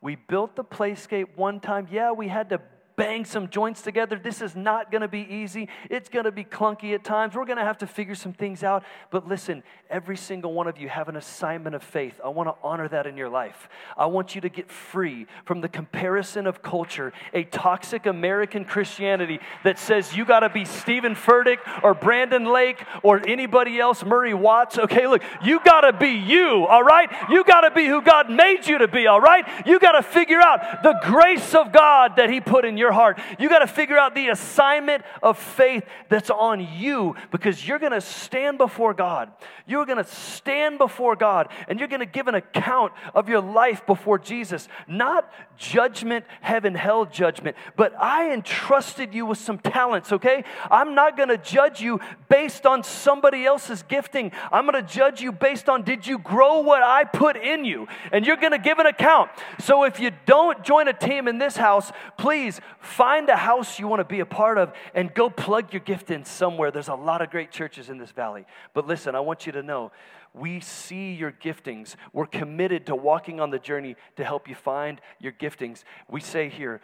We 0.00 0.16
built 0.16 0.56
the 0.56 0.64
playscape 0.64 1.36
one 1.36 1.60
time. 1.60 1.86
Yeah, 1.90 2.12
we 2.12 2.28
had 2.28 2.48
to 2.48 2.62
bang 2.98 3.24
some 3.24 3.48
joints 3.48 3.80
together. 3.80 4.20
This 4.22 4.42
is 4.42 4.56
not 4.56 4.90
going 4.90 5.02
to 5.02 5.08
be 5.08 5.20
easy. 5.20 5.68
It's 5.88 6.08
going 6.08 6.24
to 6.24 6.32
be 6.32 6.44
clunky 6.44 6.94
at 6.94 7.04
times. 7.04 7.36
We're 7.36 7.46
going 7.46 7.58
to 7.58 7.64
have 7.64 7.78
to 7.78 7.86
figure 7.86 8.16
some 8.16 8.32
things 8.32 8.64
out. 8.64 8.82
But 9.10 9.26
listen, 9.26 9.62
every 9.88 10.16
single 10.16 10.52
one 10.52 10.66
of 10.66 10.78
you 10.78 10.88
have 10.88 11.08
an 11.08 11.16
assignment 11.16 11.76
of 11.76 11.82
faith. 11.82 12.20
I 12.22 12.28
want 12.28 12.48
to 12.48 12.56
honor 12.62 12.88
that 12.88 13.06
in 13.06 13.16
your 13.16 13.28
life. 13.28 13.68
I 13.96 14.06
want 14.06 14.34
you 14.34 14.40
to 14.42 14.48
get 14.48 14.68
free 14.68 15.26
from 15.44 15.60
the 15.60 15.68
comparison 15.68 16.46
of 16.46 16.60
culture, 16.60 17.12
a 17.32 17.44
toxic 17.44 18.04
American 18.04 18.64
Christianity 18.64 19.38
that 19.62 19.78
says 19.78 20.16
you 20.16 20.24
got 20.24 20.40
to 20.40 20.48
be 20.48 20.64
Steven 20.64 21.14
Furtick 21.14 21.58
or 21.84 21.94
Brandon 21.94 22.46
Lake 22.52 22.82
or 23.04 23.26
anybody 23.26 23.78
else, 23.78 24.04
Murray 24.04 24.34
Watts. 24.34 24.76
Okay, 24.76 25.06
look, 25.06 25.22
you 25.44 25.60
got 25.64 25.82
to 25.82 25.92
be 25.92 26.10
you, 26.10 26.66
all 26.66 26.82
right? 26.82 27.08
You 27.30 27.44
got 27.44 27.60
to 27.60 27.70
be 27.70 27.86
who 27.86 28.02
God 28.02 28.28
made 28.28 28.66
you 28.66 28.78
to 28.78 28.88
be, 28.88 29.06
all 29.06 29.20
right? 29.20 29.44
You 29.64 29.78
got 29.78 29.92
to 29.92 30.02
figure 30.02 30.40
out 30.40 30.82
the 30.82 30.98
grace 31.04 31.54
of 31.54 31.70
God 31.72 32.16
that 32.16 32.28
He 32.28 32.40
put 32.40 32.64
in 32.64 32.76
your 32.76 32.87
your 32.88 32.94
heart. 32.94 33.20
You 33.38 33.50
got 33.50 33.58
to 33.58 33.66
figure 33.66 33.98
out 33.98 34.14
the 34.14 34.28
assignment 34.28 35.04
of 35.22 35.38
faith 35.38 35.84
that's 36.08 36.30
on 36.30 36.66
you 36.78 37.16
because 37.30 37.66
you're 37.66 37.78
going 37.78 37.92
to 37.92 38.00
stand 38.00 38.56
before 38.56 38.94
God. 38.94 39.30
You're 39.66 39.84
going 39.84 40.02
to 40.02 40.10
stand 40.10 40.78
before 40.78 41.14
God 41.14 41.48
and 41.68 41.78
you're 41.78 41.88
going 41.88 42.00
to 42.00 42.06
give 42.06 42.28
an 42.28 42.34
account 42.34 42.92
of 43.14 43.28
your 43.28 43.42
life 43.42 43.84
before 43.86 44.18
Jesus. 44.18 44.68
Not 44.86 45.30
judgment, 45.58 46.24
heaven, 46.40 46.74
hell 46.74 47.04
judgment, 47.04 47.56
but 47.76 47.92
I 48.00 48.32
entrusted 48.32 49.12
you 49.12 49.26
with 49.26 49.36
some 49.36 49.58
talents, 49.58 50.10
okay? 50.12 50.44
I'm 50.70 50.94
not 50.94 51.16
going 51.16 51.28
to 51.28 51.36
judge 51.36 51.82
you 51.82 52.00
based 52.30 52.64
on 52.64 52.82
somebody 52.82 53.44
else's 53.44 53.82
gifting. 53.82 54.32
I'm 54.50 54.66
going 54.66 54.82
to 54.82 54.90
judge 54.90 55.20
you 55.20 55.32
based 55.32 55.68
on 55.68 55.82
did 55.82 56.06
you 56.06 56.18
grow 56.18 56.60
what 56.60 56.82
I 56.82 57.04
put 57.04 57.36
in 57.36 57.66
you? 57.66 57.86
And 58.12 58.26
you're 58.26 58.36
going 58.36 58.52
to 58.52 58.58
give 58.58 58.78
an 58.78 58.86
account. 58.86 59.30
So 59.60 59.84
if 59.84 60.00
you 60.00 60.12
don't 60.24 60.64
join 60.64 60.88
a 60.88 60.94
team 60.94 61.28
in 61.28 61.36
this 61.36 61.56
house, 61.56 61.92
please 62.16 62.60
Find 62.80 63.28
a 63.28 63.36
house 63.36 63.78
you 63.78 63.88
want 63.88 64.00
to 64.00 64.04
be 64.04 64.20
a 64.20 64.26
part 64.26 64.56
of 64.56 64.72
and 64.94 65.12
go 65.12 65.28
plug 65.28 65.72
your 65.72 65.80
gift 65.80 66.10
in 66.10 66.24
somewhere. 66.24 66.70
There's 66.70 66.88
a 66.88 66.94
lot 66.94 67.22
of 67.22 67.30
great 67.30 67.50
churches 67.50 67.90
in 67.90 67.98
this 67.98 68.12
valley. 68.12 68.46
But 68.72 68.86
listen, 68.86 69.14
I 69.14 69.20
want 69.20 69.46
you 69.46 69.52
to 69.52 69.62
know 69.62 69.90
we 70.32 70.60
see 70.60 71.12
your 71.12 71.32
giftings. 71.32 71.96
We're 72.12 72.26
committed 72.26 72.86
to 72.86 72.94
walking 72.94 73.40
on 73.40 73.50
the 73.50 73.58
journey 73.58 73.96
to 74.16 74.24
help 74.24 74.48
you 74.48 74.54
find 74.54 75.00
your 75.18 75.32
giftings. 75.32 75.82
We 76.08 76.20
say 76.20 76.48
here, 76.48 76.80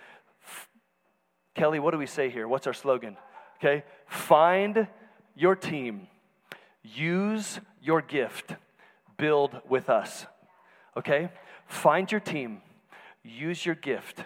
Kelly, 1.54 1.78
what 1.78 1.92
do 1.92 1.98
we 1.98 2.06
say 2.06 2.28
here? 2.30 2.48
What's 2.48 2.66
our 2.66 2.72
slogan? 2.72 3.16
Okay, 3.58 3.84
find 4.08 4.88
your 5.36 5.54
team, 5.54 6.08
use 6.82 7.60
your 7.80 8.02
gift, 8.02 8.56
build 9.16 9.60
with 9.68 9.88
us. 9.88 10.26
Okay, 10.96 11.30
find 11.66 12.10
your 12.10 12.20
team, 12.20 12.62
use 13.22 13.64
your 13.64 13.76
gift 13.76 14.24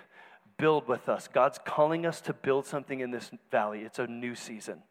build 0.59 0.87
with 0.88 1.09
us. 1.09 1.29
God's 1.29 1.59
calling 1.64 2.05
us 2.05 2.21
to 2.23 2.33
build 2.33 2.66
something 2.66 3.01
in 3.01 3.11
this 3.11 3.31
valley. 3.51 3.83
It's 3.83 3.99
a 3.99 4.07
new 4.07 4.35
season. 4.35 4.83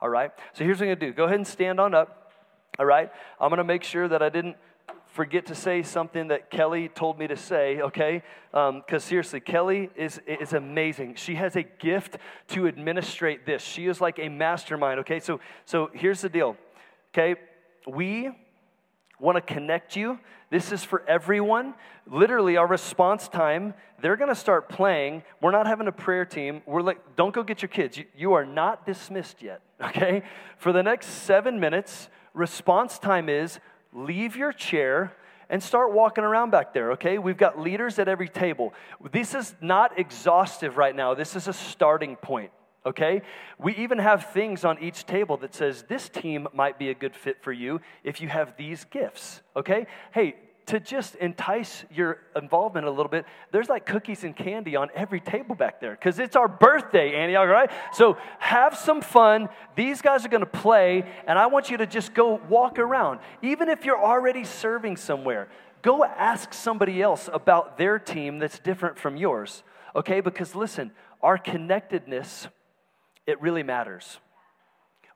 All 0.00 0.08
right? 0.08 0.30
So 0.52 0.64
here's 0.64 0.78
what 0.78 0.84
I'm 0.84 0.88
going 0.90 1.00
to 1.00 1.06
do 1.06 1.12
go 1.12 1.24
ahead 1.24 1.36
and 1.36 1.46
stand 1.46 1.80
on 1.80 1.94
up. 1.94 2.32
All 2.78 2.86
right? 2.86 3.10
I'm 3.40 3.48
going 3.48 3.58
to 3.58 3.64
make 3.64 3.82
sure 3.82 4.08
that 4.08 4.22
I 4.22 4.28
didn't 4.28 4.56
forget 5.16 5.46
to 5.46 5.54
say 5.54 5.82
something 5.82 6.28
that 6.28 6.50
Kelly 6.50 6.88
told 6.88 7.18
me 7.18 7.26
to 7.26 7.36
say, 7.36 7.80
okay? 7.80 8.22
Because 8.52 8.82
um, 8.90 9.00
seriously, 9.00 9.40
Kelly 9.40 9.88
is, 9.96 10.20
is 10.26 10.52
amazing. 10.52 11.14
She 11.14 11.36
has 11.36 11.56
a 11.56 11.62
gift 11.62 12.18
to 12.48 12.68
administrate 12.68 13.46
this. 13.46 13.62
She 13.62 13.86
is 13.86 14.00
like 14.00 14.18
a 14.18 14.28
mastermind, 14.28 15.00
okay? 15.00 15.18
So, 15.18 15.40
so 15.64 15.90
here's 15.94 16.20
the 16.20 16.28
deal, 16.28 16.56
okay? 17.12 17.40
We 17.86 18.30
want 19.18 19.36
to 19.36 19.40
connect 19.40 19.96
you. 19.96 20.18
This 20.50 20.72
is 20.72 20.84
for 20.84 21.02
everyone. 21.08 21.74
Literally, 22.06 22.56
our 22.56 22.66
response 22.66 23.28
time, 23.28 23.74
they're 24.00 24.16
going 24.16 24.28
to 24.28 24.34
start 24.34 24.68
playing. 24.68 25.22
We're 25.40 25.50
not 25.50 25.66
having 25.66 25.88
a 25.88 25.92
prayer 25.92 26.24
team. 26.24 26.62
We're 26.66 26.82
like, 26.82 27.16
don't 27.16 27.34
go 27.34 27.42
get 27.42 27.62
your 27.62 27.68
kids. 27.68 27.96
You, 27.96 28.04
you 28.16 28.32
are 28.34 28.44
not 28.44 28.86
dismissed 28.86 29.42
yet, 29.42 29.60
okay? 29.82 30.22
For 30.58 30.72
the 30.72 30.82
next 30.82 31.06
seven 31.06 31.58
minutes, 31.58 32.08
response 32.34 32.98
time 32.98 33.28
is 33.28 33.58
leave 33.92 34.36
your 34.36 34.52
chair 34.52 35.14
and 35.48 35.62
start 35.62 35.92
walking 35.92 36.24
around 36.24 36.50
back 36.50 36.74
there, 36.74 36.92
okay? 36.92 37.18
We've 37.18 37.36
got 37.36 37.58
leaders 37.58 37.98
at 37.98 38.08
every 38.08 38.28
table. 38.28 38.74
This 39.12 39.34
is 39.34 39.54
not 39.60 39.98
exhaustive 39.98 40.76
right 40.76 40.94
now, 40.94 41.14
this 41.14 41.36
is 41.36 41.48
a 41.48 41.52
starting 41.52 42.16
point 42.16 42.50
okay? 42.86 43.22
We 43.58 43.74
even 43.76 43.98
have 43.98 44.32
things 44.32 44.64
on 44.64 44.82
each 44.82 45.04
table 45.04 45.36
that 45.38 45.54
says 45.54 45.84
this 45.88 46.08
team 46.08 46.46
might 46.54 46.78
be 46.78 46.88
a 46.88 46.94
good 46.94 47.16
fit 47.16 47.42
for 47.42 47.52
you 47.52 47.80
if 48.04 48.20
you 48.20 48.28
have 48.28 48.56
these 48.56 48.84
gifts, 48.84 49.42
okay? 49.56 49.86
Hey, 50.12 50.36
to 50.66 50.80
just 50.80 51.14
entice 51.16 51.84
your 51.92 52.18
involvement 52.34 52.86
a 52.86 52.90
little 52.90 53.08
bit, 53.08 53.24
there's 53.52 53.68
like 53.68 53.86
cookies 53.86 54.24
and 54.24 54.36
candy 54.36 54.74
on 54.74 54.88
every 54.94 55.20
table 55.20 55.54
back 55.54 55.80
there 55.80 55.92
because 55.92 56.18
it's 56.18 56.34
our 56.34 56.48
birthday, 56.48 57.14
Antioch, 57.14 57.48
right? 57.48 57.70
So 57.92 58.18
have 58.38 58.76
some 58.76 59.00
fun. 59.00 59.48
These 59.76 60.02
guys 60.02 60.24
are 60.24 60.28
going 60.28 60.40
to 60.40 60.46
play, 60.46 61.04
and 61.26 61.38
I 61.38 61.46
want 61.46 61.70
you 61.70 61.76
to 61.78 61.86
just 61.86 62.14
go 62.14 62.40
walk 62.48 62.80
around. 62.80 63.20
Even 63.42 63.68
if 63.68 63.84
you're 63.84 64.02
already 64.02 64.44
serving 64.44 64.96
somewhere, 64.96 65.48
go 65.82 66.04
ask 66.04 66.52
somebody 66.52 67.00
else 67.00 67.30
about 67.32 67.78
their 67.78 68.00
team 68.00 68.40
that's 68.40 68.58
different 68.58 68.98
from 68.98 69.16
yours, 69.16 69.62
okay? 69.94 70.20
Because 70.20 70.56
listen, 70.56 70.90
our 71.22 71.38
connectedness 71.38 72.48
it 73.26 73.40
really 73.40 73.62
matters. 73.62 74.18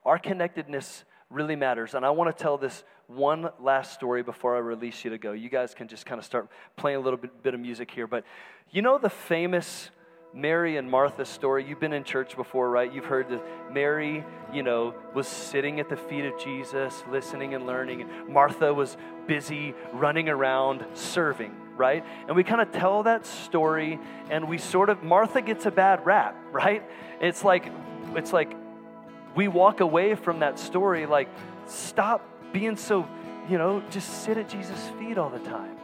Our 0.05 0.19
connectedness 0.19 1.05
really 1.29 1.55
matters. 1.55 1.93
And 1.93 2.05
I 2.05 2.09
want 2.09 2.35
to 2.35 2.43
tell 2.43 2.57
this 2.57 2.83
one 3.07 3.49
last 3.59 3.93
story 3.93 4.23
before 4.23 4.55
I 4.55 4.59
release 4.59 5.03
you 5.03 5.11
to 5.11 5.17
go. 5.17 5.31
You 5.31 5.49
guys 5.49 5.73
can 5.73 5.87
just 5.87 6.05
kind 6.05 6.19
of 6.19 6.25
start 6.25 6.49
playing 6.75 6.97
a 6.97 7.01
little 7.01 7.17
bit, 7.17 7.43
bit 7.43 7.53
of 7.53 7.59
music 7.59 7.91
here. 7.91 8.07
But 8.07 8.23
you 8.71 8.81
know 8.81 8.97
the 8.97 9.09
famous 9.09 9.89
Mary 10.33 10.77
and 10.77 10.89
Martha 10.89 11.25
story? 11.25 11.65
You've 11.67 11.79
been 11.79 11.93
in 11.93 12.03
church 12.03 12.35
before, 12.35 12.69
right? 12.69 12.91
You've 12.91 13.05
heard 13.05 13.29
that 13.29 13.73
Mary, 13.73 14.23
you 14.53 14.63
know, 14.63 14.93
was 15.13 15.27
sitting 15.27 15.79
at 15.79 15.89
the 15.89 15.97
feet 15.97 16.25
of 16.25 16.39
Jesus, 16.39 17.03
listening 17.09 17.53
and 17.53 17.65
learning. 17.65 18.01
And 18.01 18.29
Martha 18.29 18.73
was 18.73 18.95
busy 19.27 19.73
running 19.93 20.29
around 20.29 20.85
serving, 20.93 21.53
right? 21.75 22.05
And 22.27 22.35
we 22.35 22.43
kind 22.43 22.61
of 22.61 22.71
tell 22.71 23.03
that 23.03 23.25
story, 23.25 23.99
and 24.29 24.47
we 24.47 24.57
sort 24.57 24.89
of, 24.89 25.03
Martha 25.03 25.41
gets 25.41 25.65
a 25.65 25.71
bad 25.71 26.05
rap, 26.05 26.35
right? 26.51 26.83
It's 27.19 27.43
like 27.43 27.65
it's 28.15 28.33
like 28.33 28.55
we 29.35 29.47
walk 29.47 29.79
away 29.79 30.15
from 30.15 30.39
that 30.39 30.59
story 30.59 31.05
like, 31.05 31.29
stop 31.65 32.21
being 32.51 32.75
so, 32.75 33.07
you 33.49 33.57
know, 33.57 33.81
just 33.89 34.23
sit 34.23 34.37
at 34.37 34.49
Jesus' 34.49 34.89
feet 34.99 35.17
all 35.17 35.29
the 35.29 35.39
time. 35.39 35.77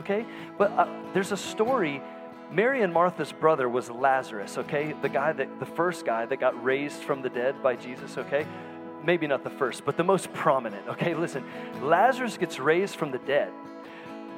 Okay? 0.00 0.26
But 0.58 0.72
uh, 0.72 0.88
there's 1.14 1.32
a 1.32 1.36
story. 1.36 2.02
Mary 2.50 2.82
and 2.82 2.92
Martha's 2.92 3.32
brother 3.32 3.68
was 3.68 3.90
Lazarus, 3.90 4.58
okay? 4.58 4.94
The 5.00 5.08
guy 5.08 5.32
that, 5.32 5.58
the 5.58 5.66
first 5.66 6.04
guy 6.04 6.26
that 6.26 6.38
got 6.38 6.62
raised 6.62 7.02
from 7.02 7.22
the 7.22 7.30
dead 7.30 7.62
by 7.62 7.76
Jesus, 7.76 8.18
okay? 8.18 8.46
Maybe 9.04 9.26
not 9.26 9.42
the 9.42 9.50
first, 9.50 9.84
but 9.84 9.96
the 9.96 10.04
most 10.04 10.32
prominent, 10.34 10.86
okay? 10.88 11.14
Listen, 11.14 11.44
Lazarus 11.80 12.36
gets 12.36 12.58
raised 12.58 12.96
from 12.96 13.10
the 13.10 13.18
dead. 13.18 13.50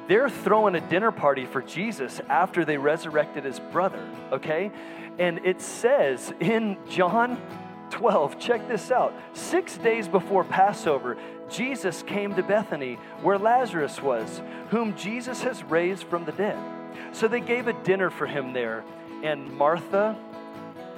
They're 0.07 0.29
throwing 0.29 0.75
a 0.75 0.81
dinner 0.81 1.11
party 1.11 1.45
for 1.45 1.61
Jesus 1.61 2.21
after 2.29 2.63
they 2.63 2.77
resurrected 2.77 3.43
his 3.43 3.59
brother, 3.59 4.07
okay? 4.31 4.71
And 5.17 5.39
it 5.45 5.61
says 5.61 6.33
in 6.39 6.77
John 6.89 7.41
12, 7.89 8.39
check 8.39 8.67
this 8.67 8.91
out. 8.91 9.13
Six 9.33 9.77
days 9.77 10.07
before 10.07 10.43
Passover, 10.43 11.17
Jesus 11.49 12.03
came 12.03 12.35
to 12.35 12.43
Bethany, 12.43 12.99
where 13.21 13.37
Lazarus 13.37 14.01
was, 14.01 14.41
whom 14.69 14.95
Jesus 14.95 15.41
has 15.43 15.63
raised 15.63 16.03
from 16.03 16.25
the 16.25 16.31
dead. 16.31 16.57
So 17.11 17.27
they 17.27 17.39
gave 17.39 17.67
a 17.67 17.73
dinner 17.83 18.09
for 18.09 18.27
him 18.27 18.53
there, 18.53 18.83
and 19.23 19.51
Martha 19.53 20.17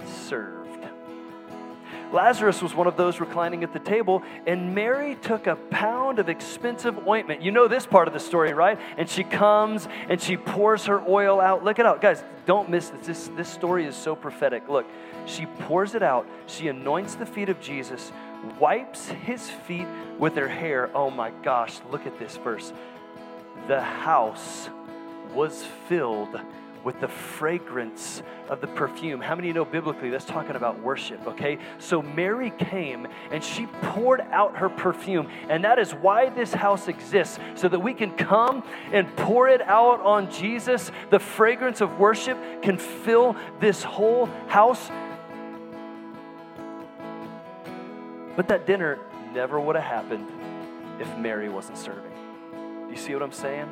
served. 0.06 0.57
Lazarus 2.14 2.62
was 2.62 2.74
one 2.74 2.88
of 2.88 2.98
those 2.98 3.20
reclining 3.20 3.64
at 3.64 3.74
the 3.74 3.80
table, 3.80 4.24
and 4.46 4.74
Mary 4.74 5.16
took 5.16 5.48
a 5.48 5.56
pound 5.56 6.20
of 6.20 6.30
expensive 6.30 7.08
ointment. 7.08 7.42
You 7.42 7.52
know 7.52 7.68
this 7.68 7.86
part 7.86 8.08
of 8.08 8.14
the 8.14 8.20
story, 8.20 8.54
right? 8.54 8.80
And 8.98 9.10
she 9.10 9.24
comes 9.24 9.88
and 10.10 10.22
she 10.22 10.38
pours 10.38 10.86
her 10.86 11.02
oil 11.08 11.42
out. 11.42 11.64
Look 11.64 11.80
it 11.80 11.86
out. 11.86 12.02
Guys, 12.02 12.24
don't 12.46 12.70
miss 12.70 12.90
this. 12.90 13.08
This, 13.08 13.28
this 13.36 13.50
story 13.50 13.86
is 13.86 13.96
so 13.96 14.16
prophetic. 14.16 14.70
Look, 14.70 14.86
she 15.26 15.46
pours 15.46 15.96
it 15.96 16.04
out. 16.04 16.28
She 16.46 16.68
anoints 16.68 17.16
the 17.16 17.26
feet 17.26 17.50
of 17.50 17.60
Jesus, 17.60 18.12
wipes 18.60 19.10
his 19.10 19.50
feet 19.50 19.88
with 20.18 20.36
her 20.36 20.48
hair. 20.48 20.90
Oh 20.94 21.10
my 21.10 21.32
gosh, 21.44 21.80
look 21.92 22.06
at 22.06 22.18
this 22.20 22.38
verse. 22.38 22.72
The 23.68 23.82
house 23.82 24.70
was 25.34 25.66
filled 25.90 26.40
with 26.88 27.02
the 27.02 27.08
fragrance 27.10 28.24
of 28.48 28.62
the 28.62 28.68
perfume. 28.68 29.20
How 29.20 29.36
many 29.36 29.52
know 29.52 29.66
biblically 29.66 30.10
that's 30.10 30.24
talking 30.24 30.56
about 30.56 30.82
worship, 30.82 31.28
okay? 31.28 31.58
So 31.80 32.02
Mary 32.02 32.50
came 32.50 33.10
and 33.30 33.44
she 33.44 33.66
poured 33.82 34.22
out 34.32 34.56
her 34.56 34.70
perfume, 34.70 35.28
and 35.50 35.66
that 35.66 35.80
is 35.80 35.92
why 35.92 36.30
this 36.30 36.54
house 36.54 36.88
exists, 36.88 37.40
so 37.56 37.68
that 37.68 37.78
we 37.78 37.94
can 37.94 38.12
come 38.12 38.64
and 38.94 39.14
pour 39.18 39.50
it 39.50 39.62
out 39.64 40.00
on 40.00 40.32
Jesus. 40.32 40.90
The 41.10 41.20
fragrance 41.20 41.82
of 41.82 42.00
worship 42.00 42.38
can 42.62 42.78
fill 42.78 43.36
this 43.60 43.84
whole 43.84 44.28
house. 44.48 44.90
But 48.38 48.48
that 48.48 48.66
dinner 48.66 48.98
never 49.34 49.60
would 49.60 49.76
have 49.76 49.84
happened 49.84 50.32
if 51.02 51.18
Mary 51.18 51.50
wasn't 51.50 51.80
serving. 51.80 52.14
Do 52.54 52.90
you 52.90 52.96
see 52.96 53.14
what 53.14 53.24
I'm 53.24 53.34
saying? 53.34 53.70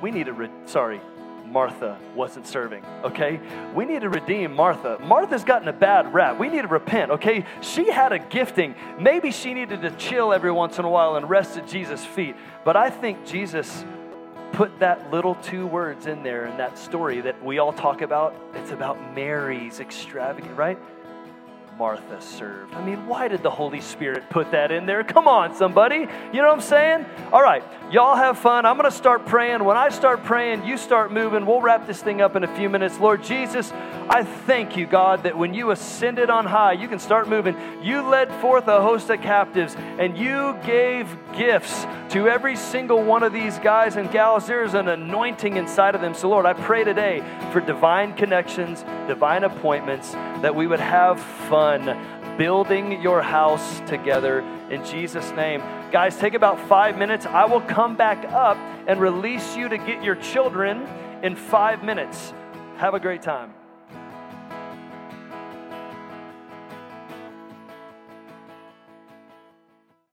We 0.00 0.12
need 0.12 0.26
to, 0.26 0.32
re- 0.32 0.50
sorry, 0.66 1.00
Martha 1.46 1.98
wasn't 2.14 2.46
serving, 2.46 2.84
okay? 3.04 3.40
We 3.74 3.84
need 3.84 4.00
to 4.00 4.08
redeem 4.08 4.54
Martha. 4.54 4.98
Martha's 5.02 5.44
gotten 5.44 5.68
a 5.68 5.72
bad 5.72 6.12
rap. 6.12 6.38
We 6.38 6.48
need 6.48 6.62
to 6.62 6.68
repent, 6.68 7.10
okay? 7.12 7.44
She 7.60 7.90
had 7.90 8.12
a 8.12 8.18
gifting. 8.18 8.74
Maybe 8.98 9.30
she 9.30 9.54
needed 9.54 9.82
to 9.82 9.90
chill 9.92 10.32
every 10.32 10.50
once 10.52 10.78
in 10.78 10.84
a 10.84 10.88
while 10.88 11.16
and 11.16 11.28
rest 11.28 11.56
at 11.56 11.68
Jesus' 11.68 12.04
feet. 12.04 12.36
But 12.64 12.76
I 12.76 12.90
think 12.90 13.24
Jesus 13.24 13.84
put 14.52 14.78
that 14.78 15.10
little 15.10 15.34
two 15.36 15.66
words 15.66 16.06
in 16.06 16.22
there 16.22 16.46
in 16.46 16.56
that 16.56 16.78
story 16.78 17.20
that 17.20 17.44
we 17.44 17.58
all 17.58 17.72
talk 17.72 18.02
about. 18.02 18.34
It's 18.54 18.70
about 18.70 19.14
Mary's 19.14 19.80
extravagant, 19.80 20.56
right? 20.56 20.78
Martha 21.78 22.20
served. 22.20 22.72
I 22.74 22.84
mean, 22.84 23.06
why 23.06 23.26
did 23.26 23.42
the 23.42 23.50
Holy 23.50 23.80
Spirit 23.80 24.30
put 24.30 24.52
that 24.52 24.70
in 24.70 24.86
there? 24.86 25.02
Come 25.02 25.26
on, 25.26 25.56
somebody. 25.56 25.96
You 25.96 26.40
know 26.40 26.46
what 26.46 26.54
I'm 26.54 26.60
saying? 26.60 27.04
All 27.32 27.42
right, 27.42 27.64
y'all 27.90 28.14
have 28.14 28.38
fun. 28.38 28.64
I'm 28.64 28.76
going 28.76 28.88
to 28.88 28.96
start 28.96 29.26
praying. 29.26 29.64
When 29.64 29.76
I 29.76 29.88
start 29.88 30.22
praying, 30.22 30.64
you 30.64 30.76
start 30.76 31.10
moving. 31.10 31.46
We'll 31.46 31.60
wrap 31.60 31.88
this 31.88 32.00
thing 32.00 32.20
up 32.20 32.36
in 32.36 32.44
a 32.44 32.56
few 32.56 32.68
minutes. 32.68 33.00
Lord 33.00 33.24
Jesus, 33.24 33.72
I 34.08 34.22
thank 34.22 34.76
you, 34.76 34.86
God, 34.86 35.24
that 35.24 35.36
when 35.36 35.52
you 35.52 35.72
ascended 35.72 36.30
on 36.30 36.46
high, 36.46 36.74
you 36.74 36.86
can 36.86 37.00
start 37.00 37.28
moving. 37.28 37.56
You 37.82 38.02
led 38.02 38.30
forth 38.40 38.68
a 38.68 38.80
host 38.80 39.10
of 39.10 39.20
captives 39.20 39.74
and 39.76 40.16
you 40.16 40.56
gave 40.64 41.08
gifts 41.36 41.86
to 42.10 42.28
every 42.28 42.54
single 42.54 43.02
one 43.02 43.24
of 43.24 43.32
these 43.32 43.58
guys 43.58 43.96
and 43.96 44.10
gals. 44.12 44.46
There's 44.46 44.74
an 44.74 44.86
anointing 44.86 45.56
inside 45.56 45.96
of 45.96 46.00
them. 46.00 46.14
So, 46.14 46.28
Lord, 46.28 46.46
I 46.46 46.52
pray 46.52 46.84
today 46.84 47.24
for 47.52 47.60
divine 47.60 48.14
connections, 48.14 48.82
divine 49.08 49.42
appointments, 49.42 50.12
that 50.12 50.54
we 50.54 50.66
would 50.66 50.80
have 50.80 51.18
fun 51.20 51.63
building 52.36 53.00
your 53.00 53.22
house 53.22 53.80
together 53.88 54.40
in 54.70 54.84
Jesus' 54.84 55.30
name. 55.32 55.60
Guys, 55.92 56.16
take 56.16 56.34
about 56.34 56.58
five 56.68 56.98
minutes. 56.98 57.26
I 57.26 57.44
will 57.44 57.60
come 57.60 57.96
back 57.96 58.24
up 58.32 58.56
and 58.86 59.00
release 59.00 59.56
you 59.56 59.68
to 59.68 59.78
get 59.78 60.02
your 60.02 60.16
children 60.16 60.86
in 61.22 61.36
five 61.36 61.82
minutes. 61.84 62.32
Have 62.76 62.94
a 62.94 63.00
great 63.00 63.22
time. 63.22 63.54